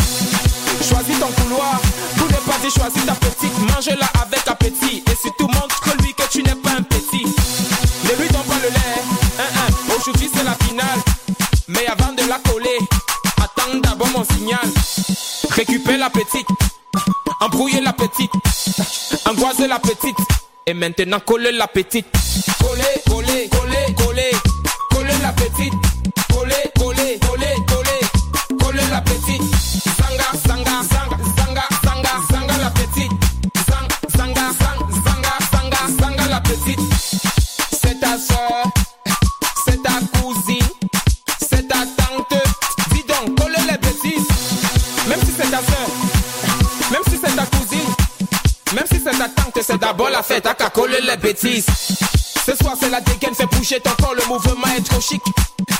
Choisis 0.88 1.20
ton 1.20 1.28
couloir, 1.42 1.80
pour 2.18 2.28
ne 2.28 2.34
pas 2.34 2.58
dire 2.62 2.72
choisis 2.72 3.06
ta 3.06 3.14
petite. 3.14 3.58
Mange-la 3.60 4.10
avec 4.22 4.48
appétit. 4.48 5.04
Et 5.12 5.16
surtout 5.22 5.48
montre-lui 5.48 6.14
que 6.14 6.24
tu 6.32 6.42
n'es 6.44 6.56
aujourd'hui 10.00 10.30
c'est 10.34 10.44
la 10.44 10.56
finale. 10.66 11.00
Mais 11.68 11.86
avant 11.88 12.14
de 12.14 12.28
la 12.28 12.40
coller, 12.40 12.78
attends 13.38 13.78
d'abord 13.80 14.08
mon 14.10 14.24
signal. 14.24 14.60
Récupère 15.52 15.98
la 15.98 16.10
petite, 16.10 16.48
embrouille 17.42 17.74
embrouiller 17.74 17.82
la 17.82 17.94
petite, 17.94 18.32
angoiser 19.26 19.68
la 19.68 19.80
petite, 19.80 20.18
et 20.66 20.74
maintenant 20.74 21.20
coller 21.20 21.52
la 21.52 21.68
petite. 21.68 22.08
Coller, 22.60 22.84
coller, 23.08 23.50
coller, 23.50 23.96
coller, 23.96 24.32
coller 24.92 25.18
la 25.22 25.34
petite. 25.34 25.99
C'est 49.62 49.78
d'abord 49.78 50.10
la 50.10 50.24
fête 50.24 50.46
à 50.46 50.54
qu'à 50.54 50.70
coller 50.70 51.02
les 51.02 51.18
bêtises. 51.18 51.66
Ce 52.46 52.56
soir 52.56 52.76
c'est 52.80 52.90
la 52.90 53.02
dégaine, 53.02 53.36
fais 53.36 53.46
bouger 53.46 53.80
ton 53.80 53.92
corps, 54.02 54.16
le 54.16 54.26
mouvement 54.28 54.68
est 54.78 54.84
trop 54.84 55.02
chic. 55.02 55.22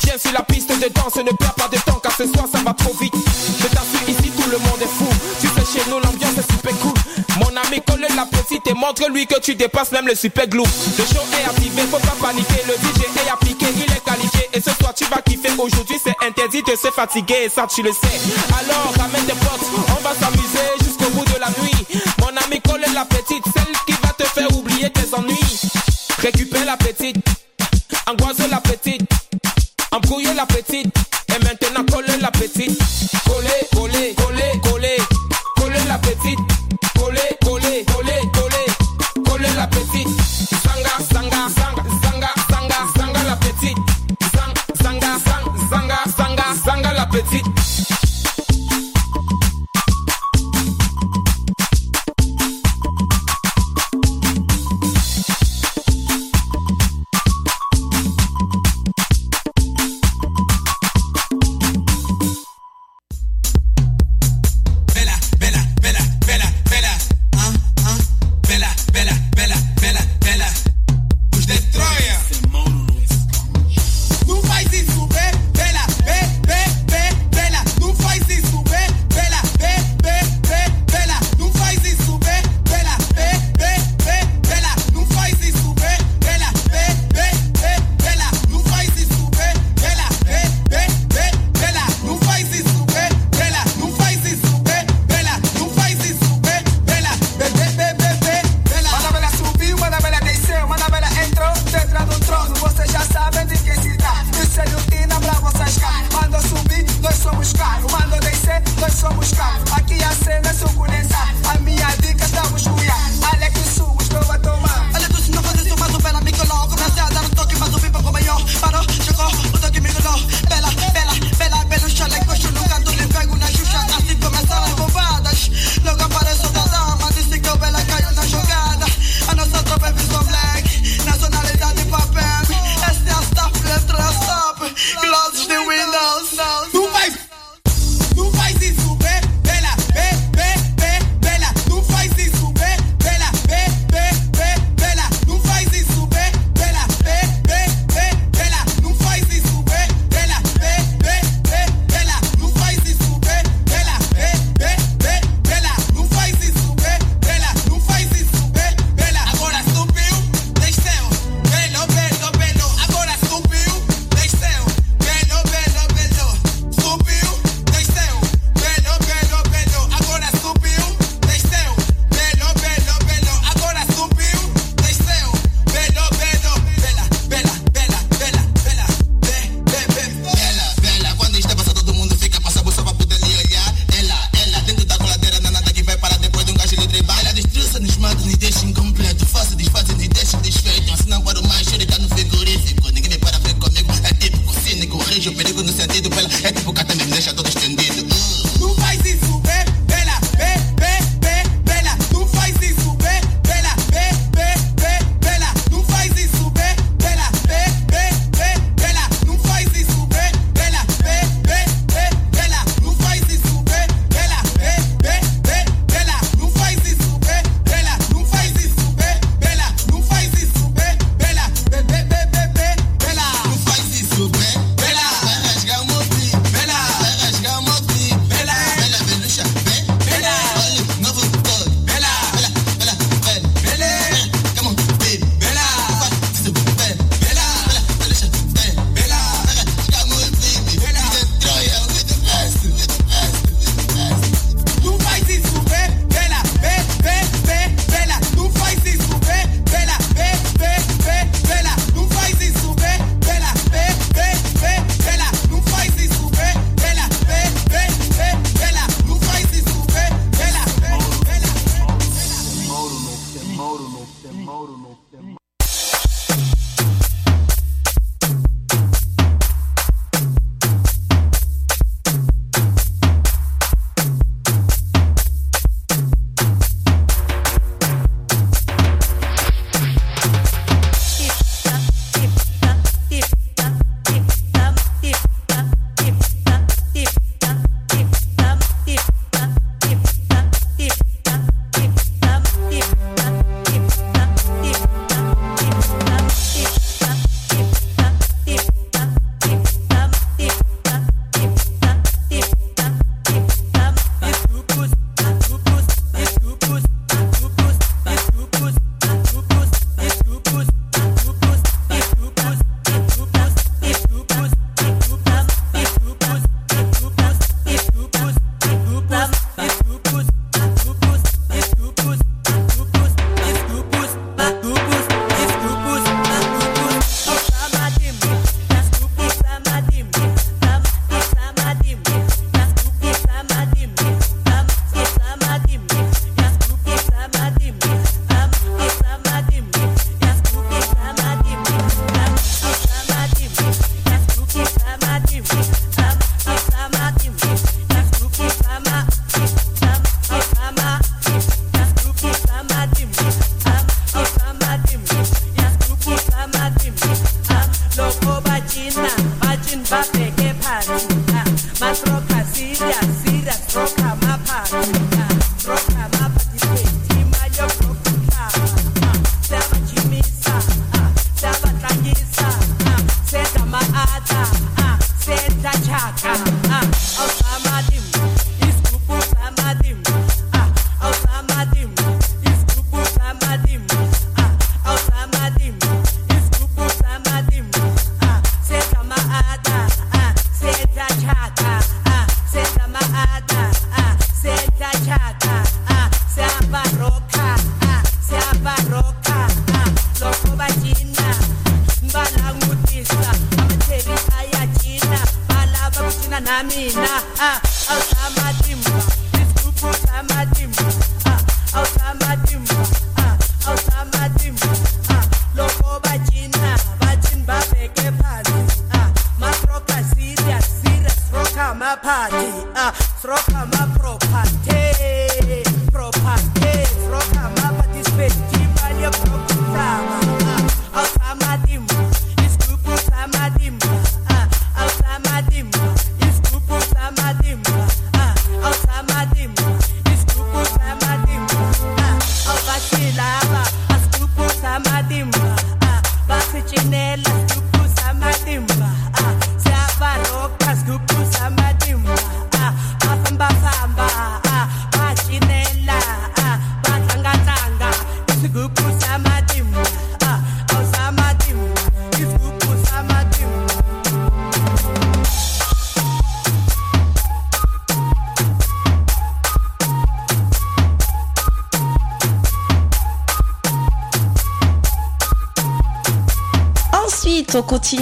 Tiens 0.02 0.18
sur 0.18 0.32
la 0.34 0.44
piste 0.44 0.70
de 0.70 0.90
danse, 0.90 1.16
ne 1.16 1.32
perds 1.32 1.56
pas 1.56 1.68
de 1.70 1.78
temps 1.78 2.00
car 2.04 2.12
ce 2.16 2.26
soir 2.28 2.46
ça 2.52 2.60
va 2.66 2.74
trop 2.74 2.94
vite. 3.00 3.14
Je 3.60 3.68
t'assure 3.68 4.08
ici 4.08 4.32
tout 4.32 4.50
le 4.50 4.58
monde 4.58 4.82
est 4.82 4.88
fou. 4.88 5.08
Tu 5.42 5.48
sais 5.48 5.80
chez 5.80 5.90
nous 5.90 6.00
l'ambiance 6.00 6.38
est 6.38 6.52
super 6.52 6.78
cool. 6.80 6.94
Mon 7.40 7.56
ami 7.56 7.82
colle 7.88 8.06
la 8.16 8.26
petite 8.26 8.68
et 8.68 8.74
montre-lui 8.74 9.26
que 9.26 9.40
tu 9.40 9.56
dépasses 9.56 9.92
même 9.92 10.08
le 10.08 10.16
super 10.16 10.48
glue. 10.48 10.60
Le 10.60 11.04
show 11.06 11.24
est 11.40 11.50
activé, 11.50 11.82
faut 11.90 11.98
pas 11.98 12.28
paniquer. 12.28 12.62
Le 12.68 12.74
DJ 12.74 13.06
est 13.26 13.32
appliqué, 13.32 13.66
il 13.76 13.92
est 13.92 14.04
qualifié. 14.04 14.50
Et 14.54 14.62
ce 14.62 14.72
soir 14.72 14.94
tu 14.94 15.06
vas 15.06 15.22
kiffer. 15.22 15.52
Aujourd'hui 15.58 15.98
c'est 16.04 16.16
interdit 16.28 16.64
de 16.64 16.76
se 16.76 16.92
fatiguer 16.92 17.50
ça 17.54 17.66
tu 17.74 17.82
le 17.82 17.92
sais. 17.92 18.20
Alors 18.60 18.94
ramène 19.00 19.26
tes 19.26 19.34
potes, 19.34 19.66
on 19.98 20.04
va 20.04 20.14
s'amuser 20.14 20.70
jusqu'au 20.84 21.10
bout 21.12 21.26
de 21.26 21.40
la 21.40 21.50
nuit. 21.62 22.19
Colle 22.58 22.82
la 22.96 23.06
petite, 23.06 23.44
celle 23.56 23.76
qui 23.86 23.94
va 24.02 24.10
te 24.10 24.24
faire 24.24 24.52
oublier 24.58 24.90
tes 24.90 25.14
ennuis. 25.14 25.62
Récupère 26.18 26.66
la 26.66 26.78
petite, 26.78 27.18
angoisse 28.08 28.40
la 28.50 28.60
petite, 28.60 29.08
embrouiller 29.92 30.34
la 30.34 30.48
petite, 30.48 30.94
et 31.30 31.44
maintenant 31.44 31.84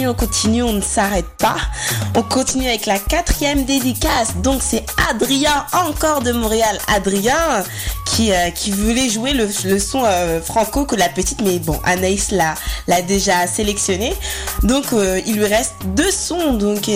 on 0.06 0.14
continue, 0.14 0.62
on 0.62 0.72
ne 0.74 0.80
s'arrête 0.80 1.28
pas. 1.38 1.56
On 2.14 2.22
continue 2.22 2.66
avec 2.66 2.86
la 2.86 2.98
quatrième 2.98 3.64
dédicace. 3.64 4.36
Donc, 4.36 4.60
c'est 4.62 4.84
Adrien, 5.10 5.66
encore 5.72 6.20
de 6.20 6.32
Montréal. 6.32 6.78
Adrien, 6.88 7.64
qui, 8.04 8.32
euh, 8.32 8.50
qui 8.50 8.70
voulait 8.70 9.08
jouer 9.08 9.32
le, 9.32 9.48
son 9.78 10.02
euh, 10.04 10.40
franco 10.40 10.84
que 10.84 10.96
la 10.96 11.08
petite, 11.08 11.40
mais 11.42 11.58
bon, 11.58 11.80
Anaïs 11.84 12.30
l'a, 12.30 12.54
déjà 13.02 13.46
sélectionné. 13.46 14.14
Donc, 14.62 14.92
euh, 14.92 15.20
il 15.26 15.36
lui 15.36 15.46
reste 15.46 15.74
deux 15.96 16.10
sons. 16.10 16.52
Donc, 16.54 16.90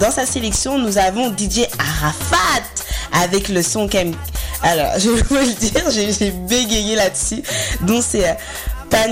dans 0.00 0.10
sa 0.10 0.26
sélection, 0.26 0.78
nous 0.78 0.98
avons 0.98 1.30
DJ 1.30 1.66
Arafat 1.78 2.62
avec 3.12 3.48
le 3.48 3.62
son 3.62 3.88
qu'aime. 3.88 4.14
Alors, 4.62 4.92
je 4.98 5.10
vais 5.10 5.46
le 5.46 5.54
dire, 5.54 5.90
j'ai 5.90 6.30
bégayé 6.30 6.96
là-dessus. 6.96 7.42
Donc, 7.82 8.02
c'est 8.06 8.36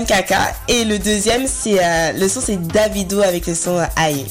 Kaka. 0.07 0.53
Et 0.69 0.85
le 0.85 0.97
deuxième, 0.97 1.45
c'est 1.45 1.83
euh, 1.83 2.13
le 2.13 2.27
son, 2.27 2.39
c'est 2.41 2.61
Davido 2.67 3.21
avec 3.21 3.47
le 3.47 3.53
son 3.53 3.77
euh, 3.77 3.85
Aïe. 3.97 4.25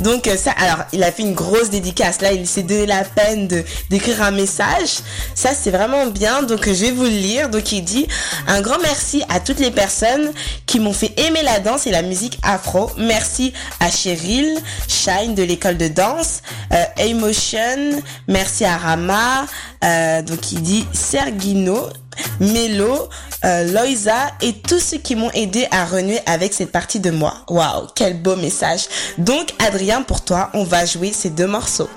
Donc 0.00 0.26
euh, 0.26 0.36
ça, 0.36 0.50
alors 0.52 0.84
il 0.92 1.02
a 1.04 1.12
fait 1.12 1.22
une 1.22 1.34
grosse 1.34 1.70
dédicace. 1.70 2.20
Là, 2.20 2.32
il 2.32 2.46
s'est 2.46 2.62
donné 2.62 2.86
la 2.86 3.04
peine 3.04 3.48
d'écrire 3.88 4.22
un 4.22 4.32
message. 4.32 4.98
Ça, 5.34 5.50
c'est 5.54 5.70
vraiment 5.70 6.06
bien. 6.06 6.42
Donc 6.42 6.64
je 6.66 6.72
vais 6.72 6.90
vous 6.90 7.04
le 7.04 7.08
lire. 7.08 7.50
Donc 7.50 7.70
il 7.72 7.82
dit 7.82 8.08
un 8.48 8.60
grand 8.62 8.78
merci 8.82 9.22
à 9.28 9.38
toutes 9.38 9.60
les 9.60 9.70
personnes 9.70 10.32
qui 10.66 10.80
m'ont 10.80 10.92
fait 10.92 11.12
aimer 11.20 11.42
la 11.42 11.60
danse 11.60 11.86
et 11.86 11.90
la 11.90 12.02
musique 12.02 12.38
afro. 12.42 12.90
Merci 12.98 13.52
à 13.78 13.90
Cheryl 13.90 14.58
Shine 14.88 15.34
de 15.34 15.42
l'école 15.42 15.76
de 15.76 15.88
danse, 15.88 16.42
Emotion. 16.96 18.02
Merci 18.26 18.64
à 18.64 18.76
Rama. 18.76 19.46
Donc 20.22 20.50
il 20.52 20.62
dit 20.62 20.86
Sergino. 20.92 21.88
Mélo, 22.40 23.08
euh, 23.44 23.64
Loïsa 23.72 24.32
et 24.40 24.54
tous 24.54 24.80
ceux 24.80 24.98
qui 24.98 25.16
m'ont 25.16 25.30
aidé 25.32 25.66
à 25.70 25.84
renouer 25.84 26.20
avec 26.26 26.54
cette 26.54 26.72
partie 26.72 27.00
de 27.00 27.10
moi. 27.10 27.34
Waouh, 27.48 27.86
quel 27.94 28.20
beau 28.20 28.36
message. 28.36 28.86
Donc 29.18 29.54
Adrien, 29.58 30.02
pour 30.02 30.22
toi, 30.22 30.50
on 30.54 30.64
va 30.64 30.84
jouer 30.84 31.12
ces 31.12 31.30
deux 31.30 31.46
morceaux. 31.46 31.88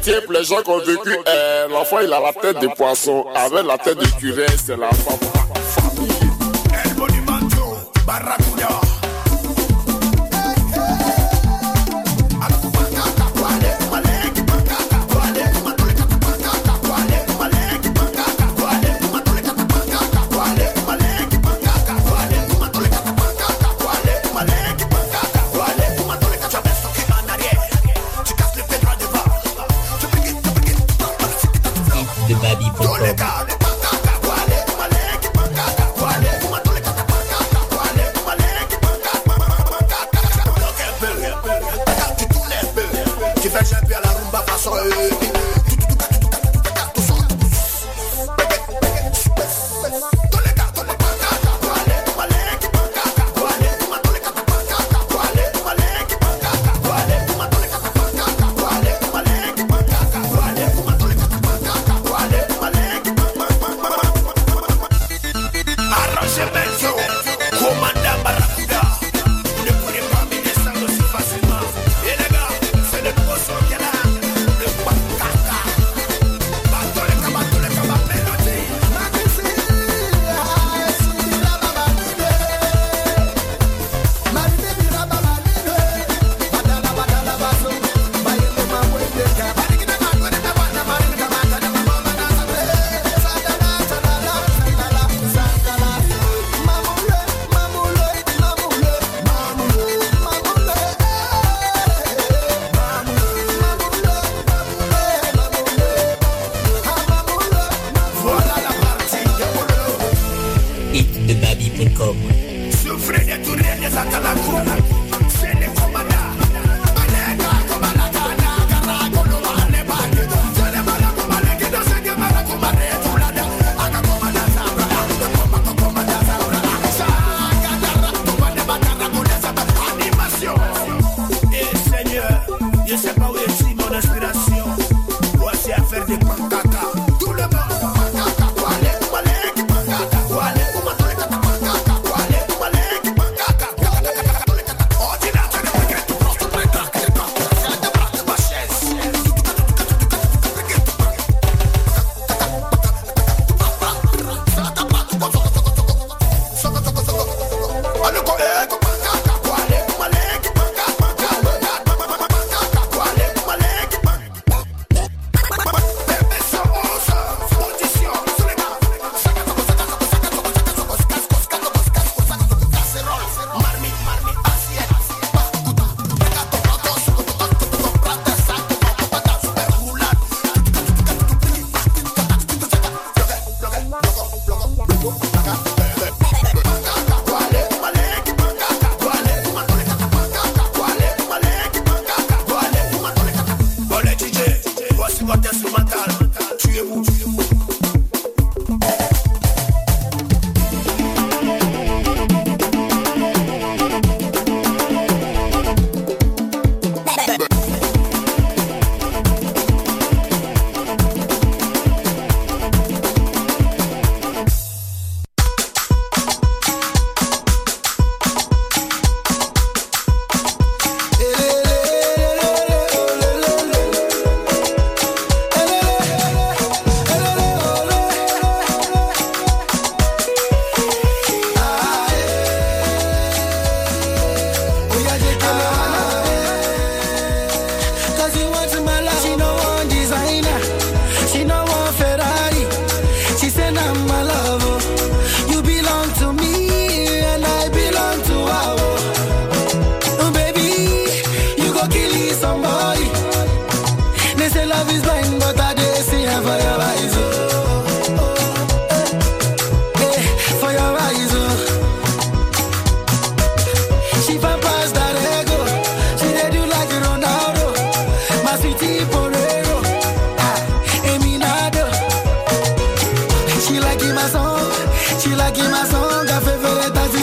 Pitié 0.00 0.20
les 0.30 0.44
gens 0.44 0.62
qui 0.62 0.70
ont 0.70 0.78
vécu. 0.78 1.16
euh, 1.28 1.68
L'enfant, 1.68 1.98
il 2.00 2.12
a 2.12 2.20
la 2.20 2.32
tête 2.32 2.58
de 2.60 2.68
poisson. 2.68 3.24
Avec 3.34 3.64
la 3.64 3.78
tête 3.78 3.98
de 3.98 4.06
curé, 4.18 4.46
c'est 4.64 4.76
la 4.76 4.88
femme. 4.90 5.39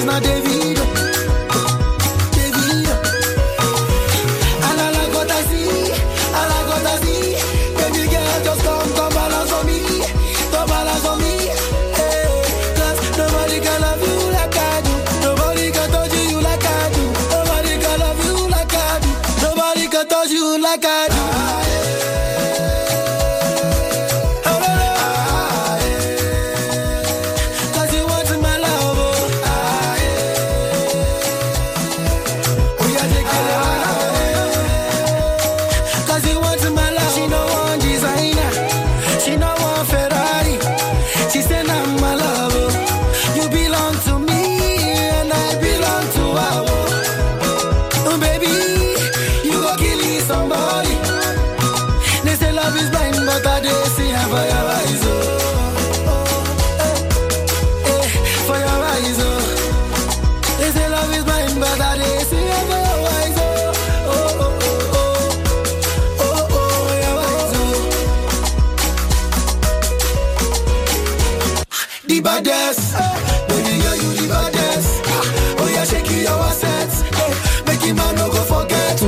not 0.07 0.23
David. 0.23 0.46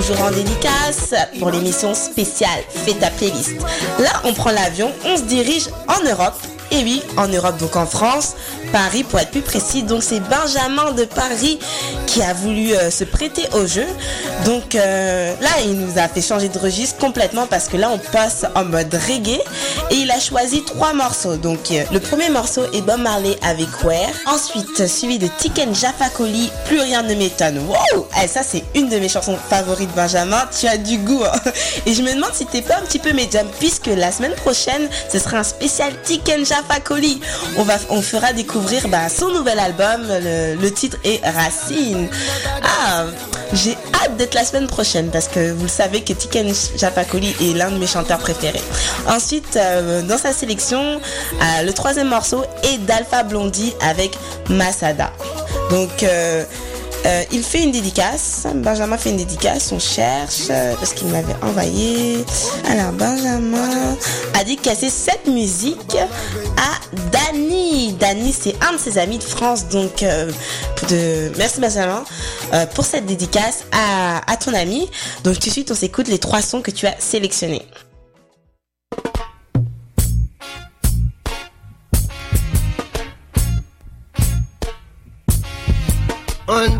Toujours 0.09 0.25
en 0.25 0.31
dédicace 0.31 1.13
pour 1.37 1.51
l'émission 1.51 1.93
spéciale 1.93 2.61
Fais 2.67 2.95
ta 2.95 3.11
playlist. 3.11 3.51
Là, 3.99 4.09
on 4.23 4.33
prend 4.33 4.49
l'avion, 4.49 4.91
on 5.05 5.15
se 5.17 5.21
dirige 5.21 5.67
en 5.87 6.03
Europe. 6.03 6.33
Et 6.71 6.83
oui, 6.83 7.03
en 7.17 7.27
Europe, 7.27 7.57
donc 7.57 7.75
en 7.75 7.85
France, 7.85 8.35
Paris 8.71 9.03
pour 9.03 9.19
être 9.19 9.29
plus 9.29 9.41
précis. 9.41 9.83
Donc 9.83 10.01
c'est 10.01 10.19
Benjamin 10.21 10.93
de 10.93 11.05
Paris 11.05 11.59
qui 12.07 12.23
a 12.23 12.33
voulu 12.33 12.73
euh, 12.73 12.89
se 12.89 13.03
prêter 13.03 13.43
au 13.53 13.67
jeu. 13.67 13.85
Donc 14.45 14.73
euh, 14.73 15.33
là, 15.41 15.49
il 15.63 15.79
nous 15.79 15.99
a 15.99 16.07
fait 16.07 16.21
changer 16.21 16.49
de 16.49 16.57
registre 16.57 16.97
complètement 16.97 17.45
parce 17.45 17.67
que 17.67 17.77
là, 17.77 17.91
on 17.91 17.99
passe 17.99 18.45
en 18.55 18.65
mode 18.65 18.93
reggae. 18.93 19.39
Et 19.91 19.95
il 19.95 20.11
a 20.11 20.19
choisi 20.19 20.63
trois 20.63 20.93
morceaux. 20.93 21.35
Donc 21.35 21.71
euh, 21.71 21.83
le 21.91 21.99
premier 21.99 22.29
morceau 22.29 22.61
est 22.73 22.81
Bob 22.81 22.99
Marley 23.01 23.37
avec 23.41 23.67
Where. 23.83 24.09
Ensuite, 24.27 24.87
suivi 24.87 25.17
de 25.17 25.27
Tiken 25.39 25.73
Jaffa 25.73 26.09
Coli, 26.09 26.51
Plus 26.65 26.79
rien 26.79 27.01
ne 27.01 27.13
m'étonne. 27.15 27.59
Wow 27.67 28.07
Eh, 28.23 28.27
Ça, 28.27 28.41
c'est 28.43 28.63
une 28.75 28.89
de 28.89 28.97
mes 28.99 29.09
chansons 29.09 29.37
favorites, 29.49 29.89
Benjamin. 29.95 30.43
Tu 30.57 30.67
as 30.67 30.77
du 30.77 30.97
goût. 30.99 31.23
hein. 31.25 31.51
Et 31.85 31.93
je 31.93 32.01
me 32.03 32.13
demande 32.13 32.31
si 32.33 32.45
t'es 32.45 32.61
pas 32.61 32.77
un 32.77 32.81
petit 32.81 32.99
peu 32.99 33.13
médium, 33.13 33.47
puisque 33.59 33.87
la 33.87 34.11
semaine 34.11 34.33
prochaine, 34.35 34.87
ce 35.11 35.17
sera 35.19 35.37
un 35.37 35.43
spécial 35.43 35.91
Tiken 36.03 36.45
Jaffa 36.45 36.79
Coli. 36.83 37.19
On, 37.89 38.01
fera 38.01 38.33
découvrir 38.33 38.87
bah, 38.89 39.09
son 39.09 39.29
nouvel 39.29 39.59
album. 39.59 40.05
Le, 40.07 40.55
le 40.55 40.71
titre 40.73 40.97
est 41.03 41.19
Racine. 41.27 42.07
Ah, 42.63 43.05
j'ai 43.53 43.75
hâte 44.03 44.15
d'être 44.17 44.35
la 44.35 44.45
semaine 44.45 44.67
prochaine 44.67 45.09
parce 45.09 45.27
que 45.27 45.51
vous 45.51 45.63
le 45.63 45.67
savez 45.69 46.01
que 46.01 46.13
Tiken 46.13 46.53
Jaffa 46.77 47.03
Coli 47.05 47.35
est 47.41 47.53
l'un 47.57 47.71
de 47.71 47.77
mes 47.77 47.87
chanteurs 47.87 48.19
préférés. 48.19 48.61
Ensuite, 49.07 49.55
euh, 49.57 49.78
dans 50.07 50.17
sa 50.17 50.33
sélection, 50.33 50.99
euh, 51.01 51.63
le 51.63 51.73
troisième 51.73 52.09
morceau 52.09 52.43
est 52.63 52.77
d'Alpha 52.79 53.23
Blondie 53.23 53.73
avec 53.81 54.17
Masada. 54.49 55.11
Donc, 55.69 56.03
euh, 56.03 56.43
euh, 57.05 57.23
il 57.31 57.43
fait 57.43 57.63
une 57.63 57.71
dédicace. 57.71 58.45
Benjamin 58.55 58.97
fait 58.97 59.11
une 59.11 59.17
dédicace. 59.17 59.71
On 59.71 59.79
cherche 59.79 60.47
euh, 60.49 60.73
parce 60.75 60.93
qu'il 60.93 61.07
m'avait 61.07 61.35
envoyé. 61.41 62.25
Alors, 62.69 62.91
Benjamin 62.91 63.95
a 64.33 64.43
dédicacé 64.43 64.89
cette 64.89 65.27
musique 65.27 65.95
à 66.57 66.97
Dany. 67.11 67.93
Dany, 67.93 68.33
c'est 68.37 68.55
un 68.67 68.73
de 68.73 68.77
ses 68.77 68.97
amis 68.97 69.17
de 69.17 69.23
France. 69.23 69.67
Donc, 69.69 70.03
euh, 70.03 70.29
de... 70.89 71.31
merci 71.37 71.61
Benjamin 71.61 72.03
euh, 72.53 72.65
pour 72.65 72.83
cette 72.83 73.05
dédicace 73.05 73.59
à, 73.71 74.21
à 74.29 74.35
ton 74.35 74.53
ami. 74.53 74.89
Donc, 75.23 75.39
tout 75.39 75.47
de 75.47 75.53
suite, 75.53 75.71
on 75.71 75.75
s'écoute 75.75 76.09
les 76.09 76.19
trois 76.19 76.41
sons 76.41 76.61
que 76.61 76.71
tu 76.71 76.85
as 76.85 76.95
sélectionnés. 76.99 77.65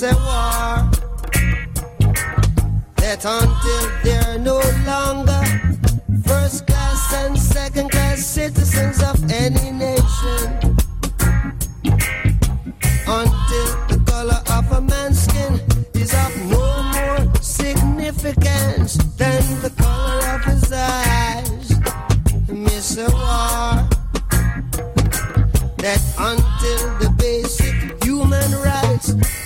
A 0.00 0.14
war. 0.14 0.90
That 2.96 3.24
until 3.24 3.84
they're 4.02 4.38
no 4.38 4.58
longer 4.84 5.42
first 6.26 6.66
class 6.66 7.14
and 7.14 7.38
second 7.38 7.90
class 7.92 8.24
citizens 8.24 9.00
of 9.00 9.22
any 9.30 9.70
nation, 9.70 10.76
until 13.06 13.68
the 13.86 14.02
color 14.06 14.40
of 14.50 14.72
a 14.72 14.80
man's 14.80 15.22
skin 15.22 15.60
is 15.94 16.12
of 16.14 16.36
no 16.50 16.82
more 16.94 17.34
significance 17.40 18.96
than 19.18 19.42
the 19.60 19.70
color 19.76 20.26
of 20.34 20.44
his 20.44 20.72
eyes, 20.72 21.78
miss 22.48 22.96
a 22.96 23.08
war. 23.10 23.86
That 25.78 26.02
until 26.18 26.98
the 26.98 27.14
basic 27.18 28.02
human 28.02 28.50
rights 28.62 28.81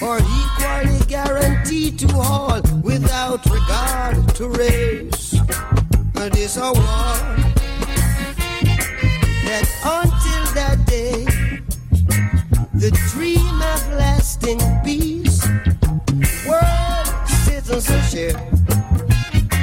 are 0.02 0.18
equally 0.18 1.00
guaranteed 1.06 1.98
to 1.98 2.08
all 2.16 2.60
without 2.82 3.44
regard 3.46 4.34
to 4.34 4.48
race. 4.50 5.32
And 6.14 6.36
it's 6.36 6.56
a 6.56 6.72
war 6.72 7.16
that 9.46 9.66
until 9.82 10.44
that 10.54 10.78
day, 10.86 11.24
the 12.74 12.90
dream 13.10 13.62
of 13.74 13.88
lasting 13.96 14.60
peace, 14.84 15.46
world 16.46 17.06
citizenship, 17.46 18.36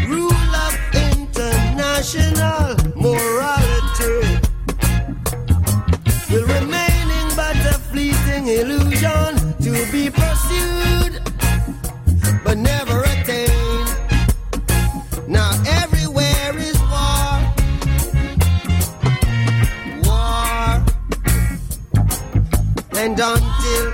rule 0.08 0.56
of 0.66 0.74
international 0.94 2.76
morality 2.96 4.40
will 6.32 6.48
remaining 6.48 7.30
but 7.36 7.56
a 7.70 7.78
fleeting 7.92 8.48
illusion 8.48 9.43
never 12.56 13.02
attained. 13.04 13.90
Now 15.28 15.52
everywhere 15.66 16.58
is 16.58 16.78
war, 16.92 17.40
war, 20.04 20.84
and 23.02 23.20
until 23.20 23.86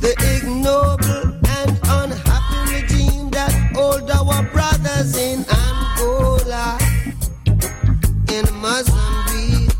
the 0.00 0.14
ignoble 0.34 1.26
and 1.58 1.78
unhappy 1.88 2.74
regime 2.74 3.30
that 3.30 3.52
hold 3.74 4.10
our 4.10 4.42
brothers 4.52 5.16
in 5.16 5.44
Angola, 5.48 6.78
in 8.30 8.44
Mozambique. 8.60 9.72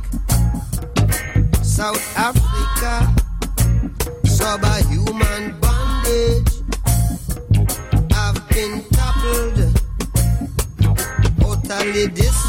South 1.62 2.02
Africa, 2.16 3.14
subhuman 4.24 4.93
really 11.94 12.08
dislike 12.08 12.43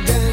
never. 0.00 0.25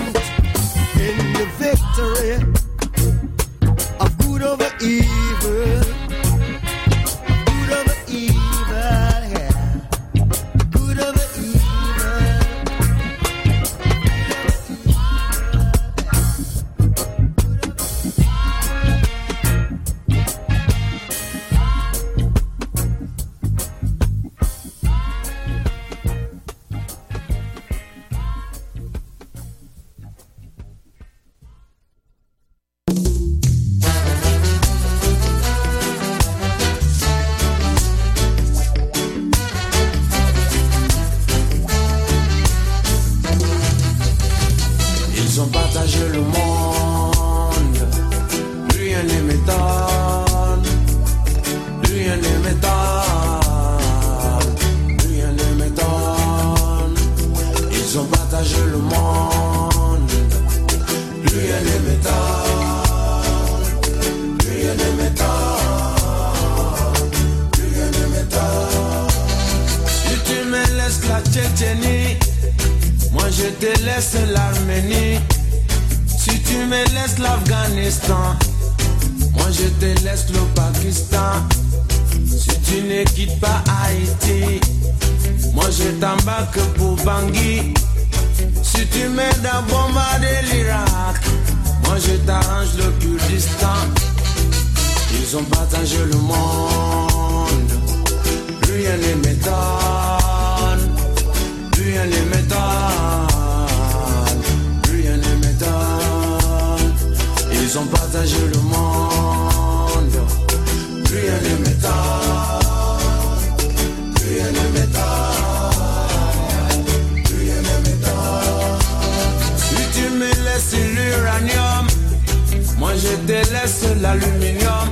Moi 123.24 123.36
je 123.38 123.46
te 123.46 123.54
laisse 123.54 123.86
l'aluminium. 124.02 124.90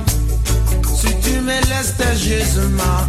Si 0.84 1.08
tu 1.22 1.40
me 1.40 1.52
laisses 1.68 1.94
tes 1.96 2.16
gisements, 2.16 3.06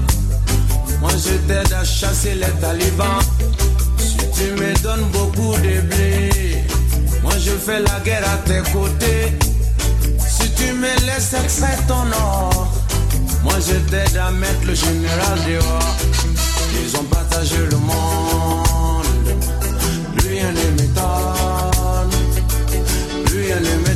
moi 0.99 1.11
je 1.11 1.35
t'aide 1.47 1.73
à 1.73 1.83
chasser 1.83 2.35
les 2.35 2.51
talibans. 2.61 3.21
Si 3.97 4.17
tu 4.35 4.51
me 4.61 4.73
donnes 4.81 5.05
beaucoup 5.11 5.55
de 5.57 5.81
blé, 5.81 6.63
moi 7.21 7.33
je 7.39 7.51
fais 7.51 7.79
la 7.79 7.99
guerre 8.03 8.27
à 8.29 8.37
tes 8.37 8.61
côtés. 8.71 9.37
Si 10.27 10.49
tu 10.51 10.73
me 10.73 10.93
laisses 11.05 11.33
extraire 11.33 11.79
ton 11.87 12.11
or, 12.11 12.73
moi 13.43 13.55
je 13.59 13.75
t'aide 13.91 14.17
à 14.17 14.31
mettre 14.31 14.65
le 14.65 14.73
général 14.73 15.39
dehors. 15.47 15.95
Ils 16.81 16.97
ont 16.97 17.03
partagé 17.03 17.57
le 17.71 17.77
monde, 17.77 19.05
rien 20.23 20.51
ne 20.51 20.81
m'étonne, 20.81 22.11
rien 23.31 23.59
ne 23.59 23.75
m'étonne, 23.77 23.92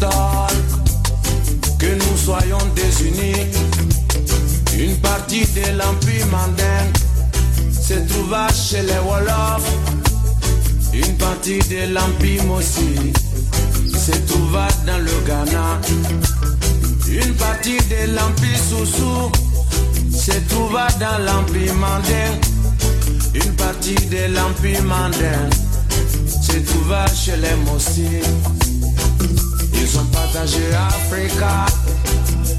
Que 0.00 1.86
nous 1.86 2.16
soyons 2.16 2.58
désunis. 2.76 3.48
Une 4.78 4.96
partie 4.98 5.44
de 5.46 5.76
l'Empire 5.76 6.26
mandingue 6.28 6.96
se 7.72 7.94
trouva 8.08 8.46
chez 8.52 8.82
les 8.82 9.00
Wolofs. 9.00 9.72
Une 10.92 11.16
partie 11.16 11.58
de 11.58 11.92
l'Empire 11.92 12.44
Mossi 12.44 13.12
se 13.92 14.12
trouva 14.30 14.68
dans 14.86 14.98
le 14.98 15.10
Ghana. 15.26 15.80
Une 17.08 17.34
partie 17.34 17.78
de 17.78 18.14
l'Empire 18.14 18.58
Soussou 18.68 19.32
se 20.16 20.38
trouva 20.48 20.86
dans 21.00 21.18
l'Empire 21.24 21.74
mandingue. 21.74 22.44
Une 23.34 23.52
partie 23.54 23.94
de 23.94 24.32
l'Empire 24.32 24.84
mandingue 24.84 25.54
se 26.40 26.58
trouva 26.58 27.04
chez 27.08 27.36
les 27.36 27.56
Mossi. 27.66 28.57
Partagé 30.30 30.74
Africa 30.74 31.64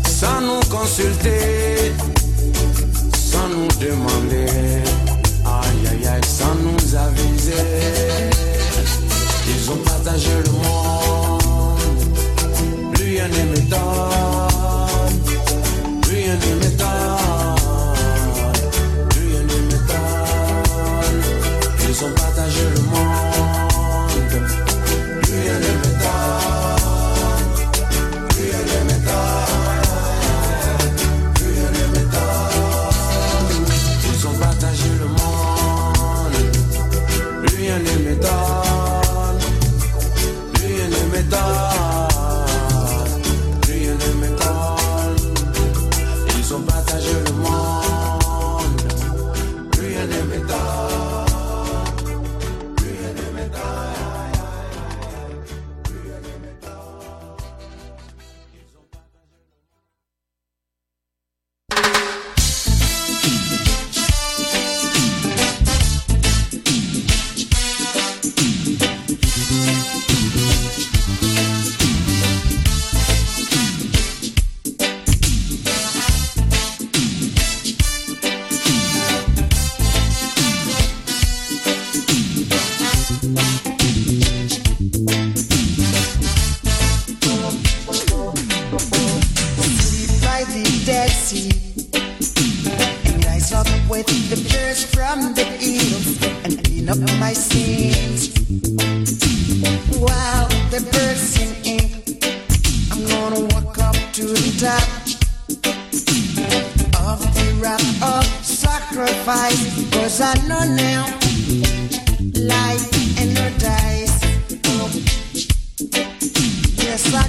sans 0.07 0.41
nous 0.41 0.59
consulter, 0.75 1.93
sans 3.13 3.47
nous 3.47 3.67
demander, 3.79 4.49
aïe 5.45 5.87
aïe 5.91 6.07
aïe, 6.07 6.21
sans 6.25 6.55
nous 6.55 6.95
aviser. 6.95 7.53
Ils 9.47 9.69
ont 9.69 9.77
partagé 9.85 10.31
le 10.45 10.51
monde, 10.51 11.79
rien 12.97 13.27
ne 13.27 13.51
m'étonne, 13.51 14.28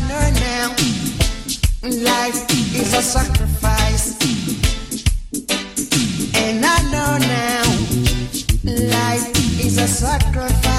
Know 0.09 0.31
now. 0.31 0.69
Life 1.83 2.41
is 2.75 2.95
a 2.95 3.03
sacrifice. 3.03 4.17
And 6.35 6.65
I 6.65 6.83
know 6.93 7.19
now, 7.19 7.65
life 8.65 9.31
is 9.65 9.79
a 9.79 9.87
sacrifice. 9.87 10.70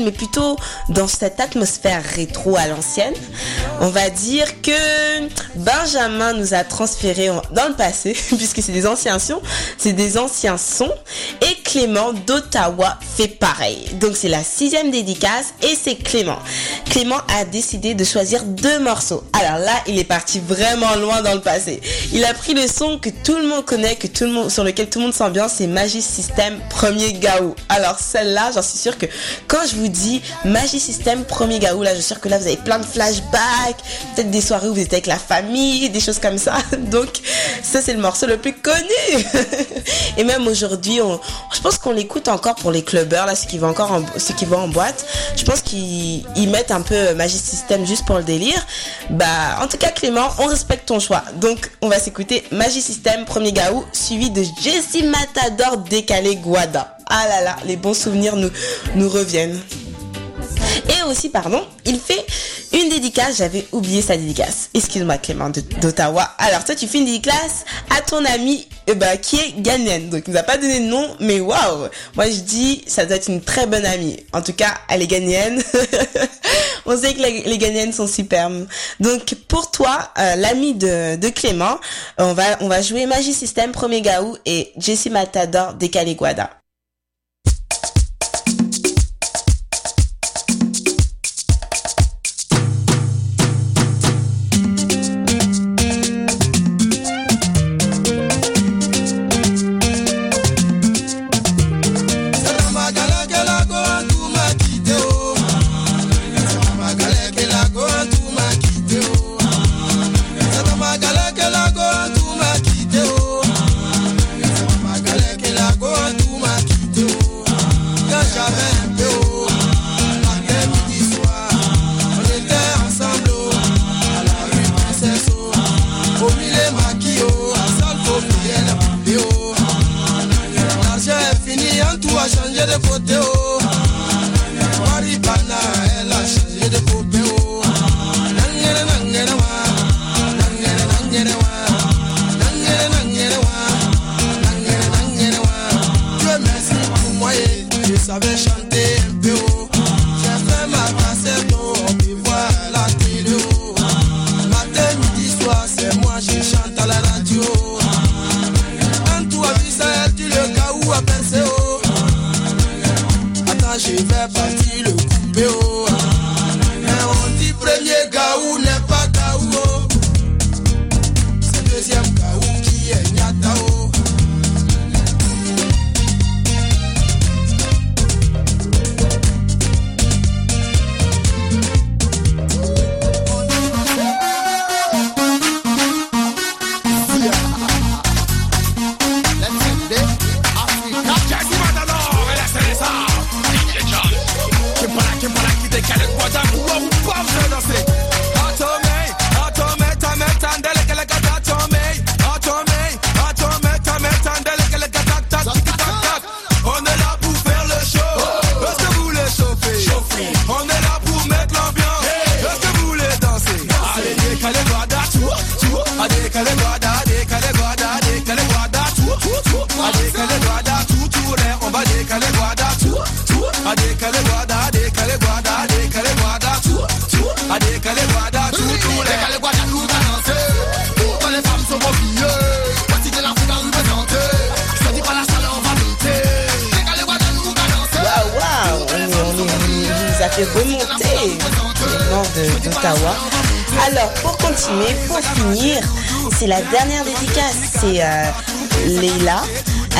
Mais 0.00 0.12
plutôt 0.12 0.56
dans 0.88 1.08
cette 1.08 1.40
atmosphère 1.40 2.02
rétro 2.14 2.56
à 2.56 2.66
l'ancienne. 2.66 3.14
On 3.80 3.88
va 3.88 4.10
dire 4.10 4.60
que 4.62 4.70
Benjamin 5.56 6.34
nous 6.34 6.54
a 6.54 6.64
transféré 6.64 7.28
dans 7.52 7.68
le 7.68 7.74
passé, 7.74 8.12
puisque 8.36 8.62
c'est 8.62 8.72
des 8.72 8.86
anciens 8.86 9.18
sons, 9.18 9.40
c'est 9.78 9.92
des 9.92 10.18
anciens 10.18 10.58
sons, 10.58 10.92
et 11.42 11.54
Clément 11.62 12.12
d'Ottawa 12.12 12.98
fait 13.16 13.28
pareil. 13.28 13.88
Donc 14.00 14.16
c'est 14.16 14.28
la 14.28 14.42
sixième 14.42 14.90
dédicace 14.90 15.54
et 15.62 15.76
c'est 15.80 15.96
Clément. 15.96 16.38
Clément 16.90 17.20
a 17.38 17.44
décidé 17.44 17.94
de 17.94 18.02
choisir 18.02 18.42
deux 18.42 18.80
morceaux. 18.80 19.22
Alors 19.32 19.58
là, 19.58 19.72
il 19.86 19.96
est 19.96 20.04
parti 20.04 20.40
vraiment 20.40 20.96
loin 20.96 21.22
dans 21.22 21.34
le 21.34 21.40
passé. 21.40 21.80
Il 22.12 22.24
a 22.24 22.34
pris 22.34 22.52
le 22.52 22.66
son 22.66 22.98
que 22.98 23.10
tout 23.10 23.36
le 23.36 23.46
monde 23.46 23.64
connaît, 23.64 23.94
que 23.94 24.08
tout 24.08 24.24
le 24.24 24.32
monde, 24.32 24.50
sur 24.50 24.64
lequel 24.64 24.90
tout 24.90 24.98
le 24.98 25.04
monde 25.04 25.14
s'ambiance, 25.14 25.52
c'est 25.58 25.68
Magie 25.68 26.02
System 26.02 26.58
Premier 26.68 27.12
Gaou. 27.12 27.54
Alors 27.68 28.00
celle-là, 28.00 28.50
j'en 28.52 28.62
suis 28.62 28.76
sûre 28.76 28.98
que 28.98 29.06
quand 29.46 29.64
je 29.70 29.76
vous 29.76 29.86
dis 29.86 30.20
Magie 30.44 30.80
System 30.80 31.24
Premier 31.24 31.60
Gaou, 31.60 31.80
là, 31.80 31.90
je 31.94 32.00
suis 32.00 32.08
sûre 32.08 32.20
que 32.20 32.28
là, 32.28 32.38
vous 32.38 32.46
avez 32.48 32.56
plein 32.56 32.80
de 32.80 32.84
flashbacks, 32.84 33.78
peut-être 34.16 34.32
des 34.32 34.40
soirées 34.40 34.68
où 34.68 34.74
vous 34.74 34.80
êtes 34.80 34.92
avec 34.92 35.06
la 35.06 35.18
famille, 35.18 35.88
des 35.90 36.00
choses 36.00 36.18
comme 36.18 36.38
ça. 36.38 36.56
Donc 36.90 37.20
ça, 37.62 37.80
c'est 37.80 37.94
le 37.94 38.00
morceau 38.00 38.26
le 38.26 38.36
plus 38.36 38.54
connu. 38.54 39.24
Et 40.16 40.24
même 40.24 40.44
aujourd'hui, 40.48 40.98
je 41.54 41.60
pense 41.60 41.78
qu'on 41.78 41.92
l'écoute 41.92 42.26
encore 42.26 42.56
pour 42.56 42.72
les 42.72 42.82
clubbers, 42.82 43.26
là, 43.26 43.36
ceux 43.36 43.46
qui 43.46 43.58
vont 43.58 43.68
encore 43.68 43.92
en, 43.92 44.02
ceux 44.18 44.34
qui 44.34 44.44
vont 44.44 44.58
en 44.58 44.68
boîte. 44.68 45.06
Je 45.36 45.44
pense 45.44 45.60
qu'ils 45.60 46.24
ils 46.34 46.50
mettent 46.50 46.72
un 46.72 46.79
peu 46.82 47.14
Magie 47.14 47.38
System 47.38 47.86
juste 47.86 48.04
pour 48.06 48.16
le 48.18 48.24
délire. 48.24 48.66
Bah, 49.10 49.58
en 49.60 49.66
tout 49.66 49.76
cas, 49.76 49.90
Clément, 49.90 50.28
on 50.38 50.46
respecte 50.46 50.86
ton 50.86 51.00
choix. 51.00 51.22
Donc, 51.36 51.70
on 51.80 51.88
va 51.88 51.98
s'écouter 51.98 52.44
Magie 52.50 52.80
System, 52.80 53.24
premier 53.24 53.52
gaou, 53.52 53.84
suivi 53.92 54.30
de 54.30 54.42
Jessie 54.62 55.04
Matador 55.04 55.78
décalé 55.78 56.36
Guada. 56.36 56.96
Ah 57.06 57.26
là 57.28 57.40
là, 57.42 57.56
les 57.66 57.76
bons 57.76 57.94
souvenirs 57.94 58.36
nous, 58.36 58.50
nous 58.94 59.08
reviennent. 59.08 59.58
Et 60.88 61.02
aussi, 61.08 61.28
pardon, 61.28 61.64
il 61.84 61.98
fait 61.98 62.24
une 62.72 62.88
dédicace, 62.88 63.38
j'avais 63.38 63.66
oublié 63.72 64.00
sa 64.00 64.16
dédicace. 64.16 64.70
Excuse-moi 64.74 65.18
Clément 65.18 65.50
d'Ottawa. 65.80 66.30
Alors 66.38 66.64
toi, 66.64 66.74
tu 66.74 66.86
fais 66.86 66.98
une 66.98 67.04
dédicace 67.04 67.64
à 67.90 68.00
ton 68.00 68.24
ami 68.24 68.66
eh 68.86 68.94
ben, 68.94 69.16
qui 69.18 69.36
est 69.36 69.60
ghanéenne. 69.60 70.08
Donc 70.08 70.24
il 70.26 70.32
nous 70.32 70.38
a 70.38 70.42
pas 70.42 70.56
donné 70.56 70.80
de 70.80 70.84
nom, 70.86 71.16
mais 71.20 71.40
waouh 71.40 71.88
Moi 72.16 72.26
je 72.26 72.40
dis, 72.40 72.82
ça 72.86 73.06
doit 73.06 73.16
être 73.16 73.28
une 73.28 73.40
très 73.40 73.66
bonne 73.66 73.84
amie. 73.84 74.16
En 74.32 74.42
tout 74.42 74.52
cas, 74.52 74.74
elle 74.88 75.02
est 75.02 75.06
ghanéenne. 75.06 75.62
On 76.92 76.96
sait 76.96 77.14
que 77.14 77.20
les, 77.20 77.42
les 77.42 77.56
Ghanéennes 77.56 77.92
sont 77.92 78.08
superbes. 78.08 78.66
Donc 78.98 79.34
pour 79.46 79.70
toi, 79.70 80.10
euh, 80.18 80.34
l'ami 80.34 80.74
de, 80.74 81.14
de 81.14 81.28
Clément, 81.28 81.78
euh, 82.18 82.24
on 82.30 82.32
va, 82.34 82.42
on 82.60 82.68
va 82.68 82.82
jouer 82.82 83.06
Magie 83.06 83.32
System, 83.32 83.70
Premier 83.70 84.02
Gaou 84.02 84.36
et 84.44 84.72
Jessie 84.76 85.08
Matador, 85.08 85.74
Décalé 85.74 86.16
Guada. 86.16 86.59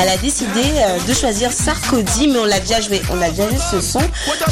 Elle 0.02 0.08
a 0.08 0.16
décidé 0.16 0.62
euh, 0.64 0.98
de 1.06 1.12
choisir 1.12 1.52
Sarkozy, 1.52 2.28
mais 2.28 2.38
on 2.38 2.46
l'a 2.46 2.58
déjà 2.60 2.80
joué, 2.80 3.02
on 3.12 3.20
a 3.20 3.28
déjà 3.28 3.46
vu 3.46 3.58
ce 3.70 3.82
son. 3.82 4.00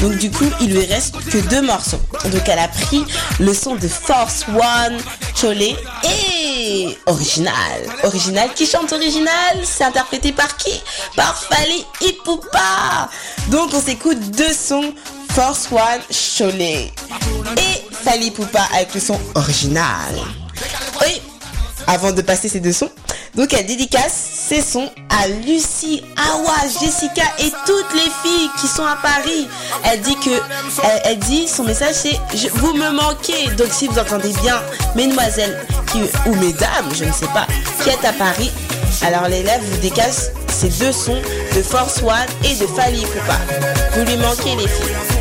Donc 0.03 0.16
du 0.18 0.30
coup, 0.30 0.44
il 0.61 0.74
lui 0.74 0.84
reste 0.84 1.14
que 1.30 1.38
deux 1.38 1.62
morceaux. 1.62 2.01
Donc 2.26 2.42
elle 2.46 2.59
a 2.59 2.68
pris 2.68 3.03
le 3.40 3.55
son 3.55 3.74
de 3.76 3.88
Force 3.88 4.44
One, 4.49 4.99
Cholet 5.40 5.74
et 6.05 6.99
Original. 7.07 7.55
Original, 8.03 8.51
qui 8.55 8.66
chante 8.66 8.92
Original 8.92 9.57
C'est 9.64 9.84
interprété 9.84 10.32
par 10.32 10.55
qui? 10.59 10.82
Par 11.16 11.34
Fali 11.34 11.82
Ipupa. 12.03 13.09
Donc 13.51 13.70
on 13.72 13.80
s'écoute 13.80 14.20
deux 14.32 14.53
sons, 14.53 14.92
Force 15.30 15.68
One, 15.72 16.03
Cholet 16.36 16.92
et 17.57 17.94
Fali 18.05 18.26
Ipupa 18.26 18.68
avec 18.74 18.92
le 18.92 19.01
son 19.01 19.18
Original. 19.34 20.14
Oui, 21.01 21.22
avant 21.86 22.12
de 22.12 22.20
passer 22.20 22.51
ces 22.51 22.61
deux 22.61 22.74
sons. 22.74 22.90
Donc 23.34 23.55
elle 23.55 23.64
dédicace 23.64 24.28
ces 24.49 24.62
sons 24.62 24.90
à 25.11 25.28
Lucie, 25.28 26.03
Awa, 26.16 26.57
Jessica 26.80 27.22
et 27.38 27.51
toutes 27.66 27.94
les 27.94 28.11
filles 28.22 28.49
qui 28.59 28.66
sont 28.66 28.84
à 28.84 28.96
Paris. 28.96 29.46
Elle 29.84 30.01
dit 30.01 30.16
que 30.16 30.30
elle, 31.05 31.18
dit 31.18 31.46
son 31.46 31.64
message 31.64 31.94
c'est 31.94 32.18
vous 32.55 32.72
me 32.72 32.90
manquez. 32.90 33.51
Donc 33.59 33.68
si 33.70 33.88
vous 33.88 33.99
entendez 33.99 34.32
bien 34.42 34.62
mesdemoiselles 34.96 35.59
qui, 35.92 36.01
ou 36.26 36.34
mesdames, 36.36 36.88
je 36.94 37.05
ne 37.05 37.12
sais 37.12 37.26
pas, 37.26 37.46
qui 37.82 37.90
êtes 37.90 38.05
à 38.05 38.12
Paris, 38.14 38.51
alors 39.03 39.28
l'élève 39.28 39.61
vous 39.62 39.78
décasse 39.78 40.30
ces 40.49 40.70
deux 40.70 40.92
sons 40.92 41.20
de 41.55 41.62
Force 41.62 42.03
One 42.03 42.14
et 42.44 42.55
de 42.55 42.66
Fali 42.66 43.03
Poupa. 43.03 43.38
Vous 43.96 44.05
lui 44.07 44.16
manquez 44.16 44.57
les 44.57 44.68
filles. 44.68 45.18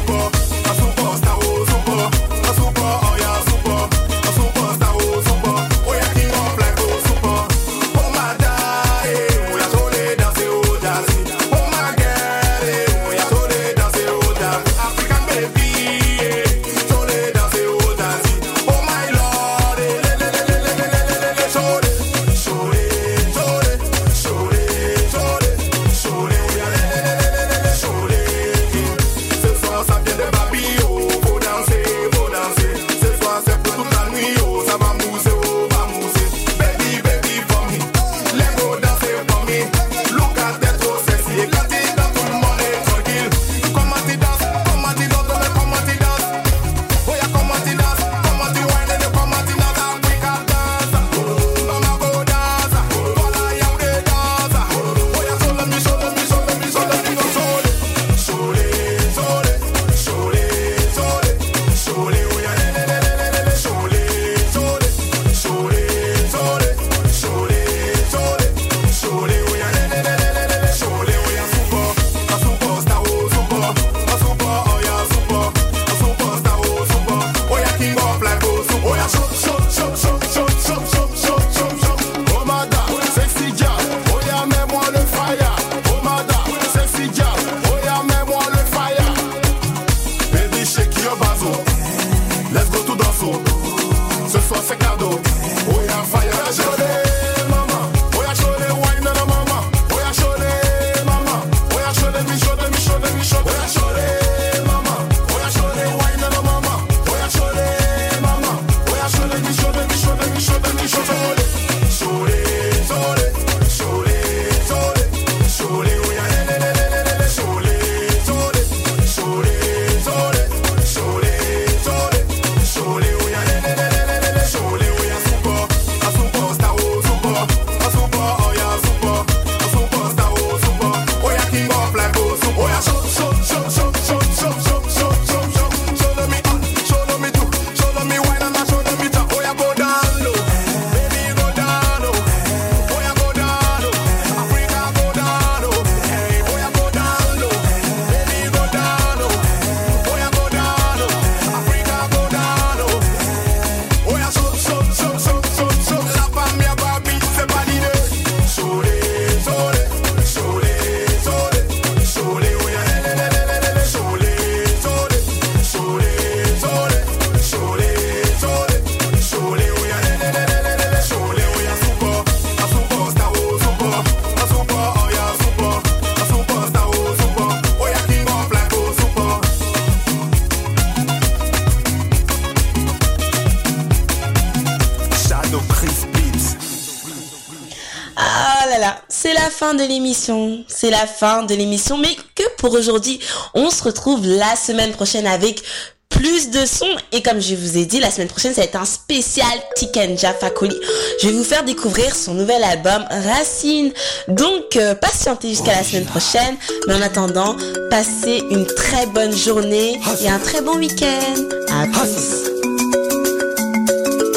C'est 190.68 190.90
la 190.90 191.06
fin 191.08 191.44
de 191.44 191.54
l'émission, 191.54 191.98
mais 191.98 192.16
que 192.36 192.44
pour 192.58 192.74
aujourd'hui. 192.74 193.20
On 193.54 193.70
se 193.70 193.84
retrouve 193.84 194.26
la 194.26 194.56
semaine 194.56 194.92
prochaine 194.92 195.28
avec 195.28 195.64
plus 196.10 196.50
de 196.50 196.66
sons. 196.66 196.86
Et 197.12 197.22
comme 197.22 197.42
je 197.42 197.56
vous 197.56 197.78
ai 197.78 197.86
dit, 197.86 198.00
la 198.00 198.10
semaine 198.10 198.28
prochaine, 198.28 198.54
ça 198.54 198.62
va 198.62 198.68
être 198.68 198.80
un 198.80 198.86
spécial 198.86 199.48
Tikenja 199.76 200.34
Fakoli. 200.34 200.76
Je 201.22 201.28
vais 201.28 201.34
vous 201.34 201.44
faire 201.44 201.64
découvrir 201.64 202.16
son 202.16 202.34
nouvel 202.34 202.64
album 202.64 203.06
Racine. 203.10 203.92
Donc, 204.28 204.76
euh, 204.76 204.96
patientez 204.96 205.50
jusqu'à 205.50 205.76
la 205.76 205.84
semaine 205.84 206.06
prochaine. 206.06 206.56
Mais 206.88 206.96
en 206.96 207.02
attendant, 207.02 207.56
passez 207.90 208.42
une 208.50 208.66
très 208.66 209.06
bonne 209.08 209.36
journée 209.36 210.00
et 210.22 210.30
un 210.30 210.40
très 210.40 210.62
bon 210.62 210.78
week-end. 210.78 211.36
À 211.72 211.86
plus. 211.88 212.48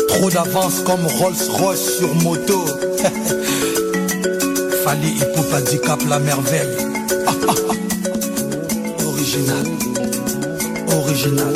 Trop 0.09 0.31
d'avance 0.31 0.81
comme 0.85 1.07
Rolls-Royce 1.07 1.99
sur 1.99 2.15
moto. 2.17 2.65
Fali 4.91 5.07
Hip-Hop 5.07 5.47
Handicap 5.55 6.03
la 6.09 6.19
merveille. 6.19 6.67
Original. 9.07 9.67
Original. 10.89 11.55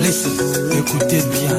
Laissez, 0.00 0.28
écoutez 0.78 1.22
bien. 1.32 1.58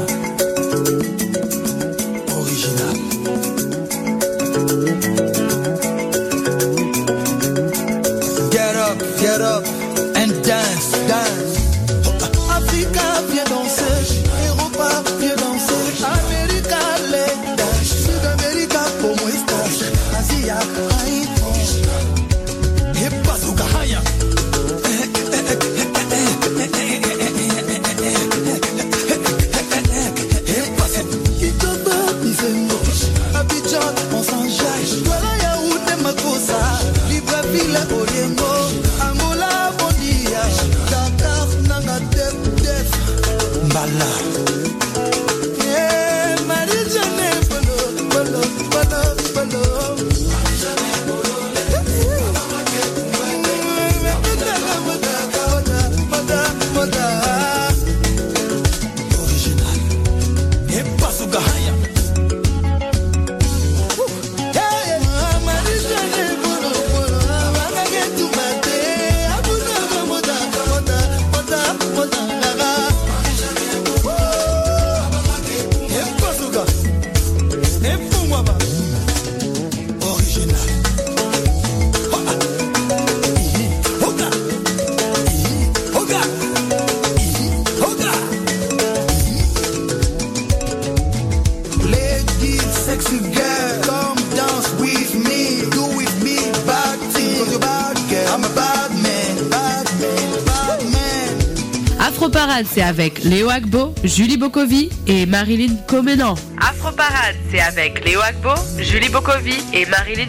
Avec 102.86 103.24
Léo 103.24 103.50
Agbo, 103.50 103.96
Julie 104.04 104.38
Bokovi 104.38 104.90
et 105.08 105.26
Marilyn 105.26 105.76
Comenan. 105.88 106.36
Afro 106.62 106.92
Parade, 106.92 107.36
c'est 107.50 107.60
avec 107.60 108.06
Léo 108.06 108.22
Agbo, 108.22 108.54
Julie 108.78 109.10
Bokovi 109.10 109.56
et 109.74 109.88
Marilyn 109.88 110.24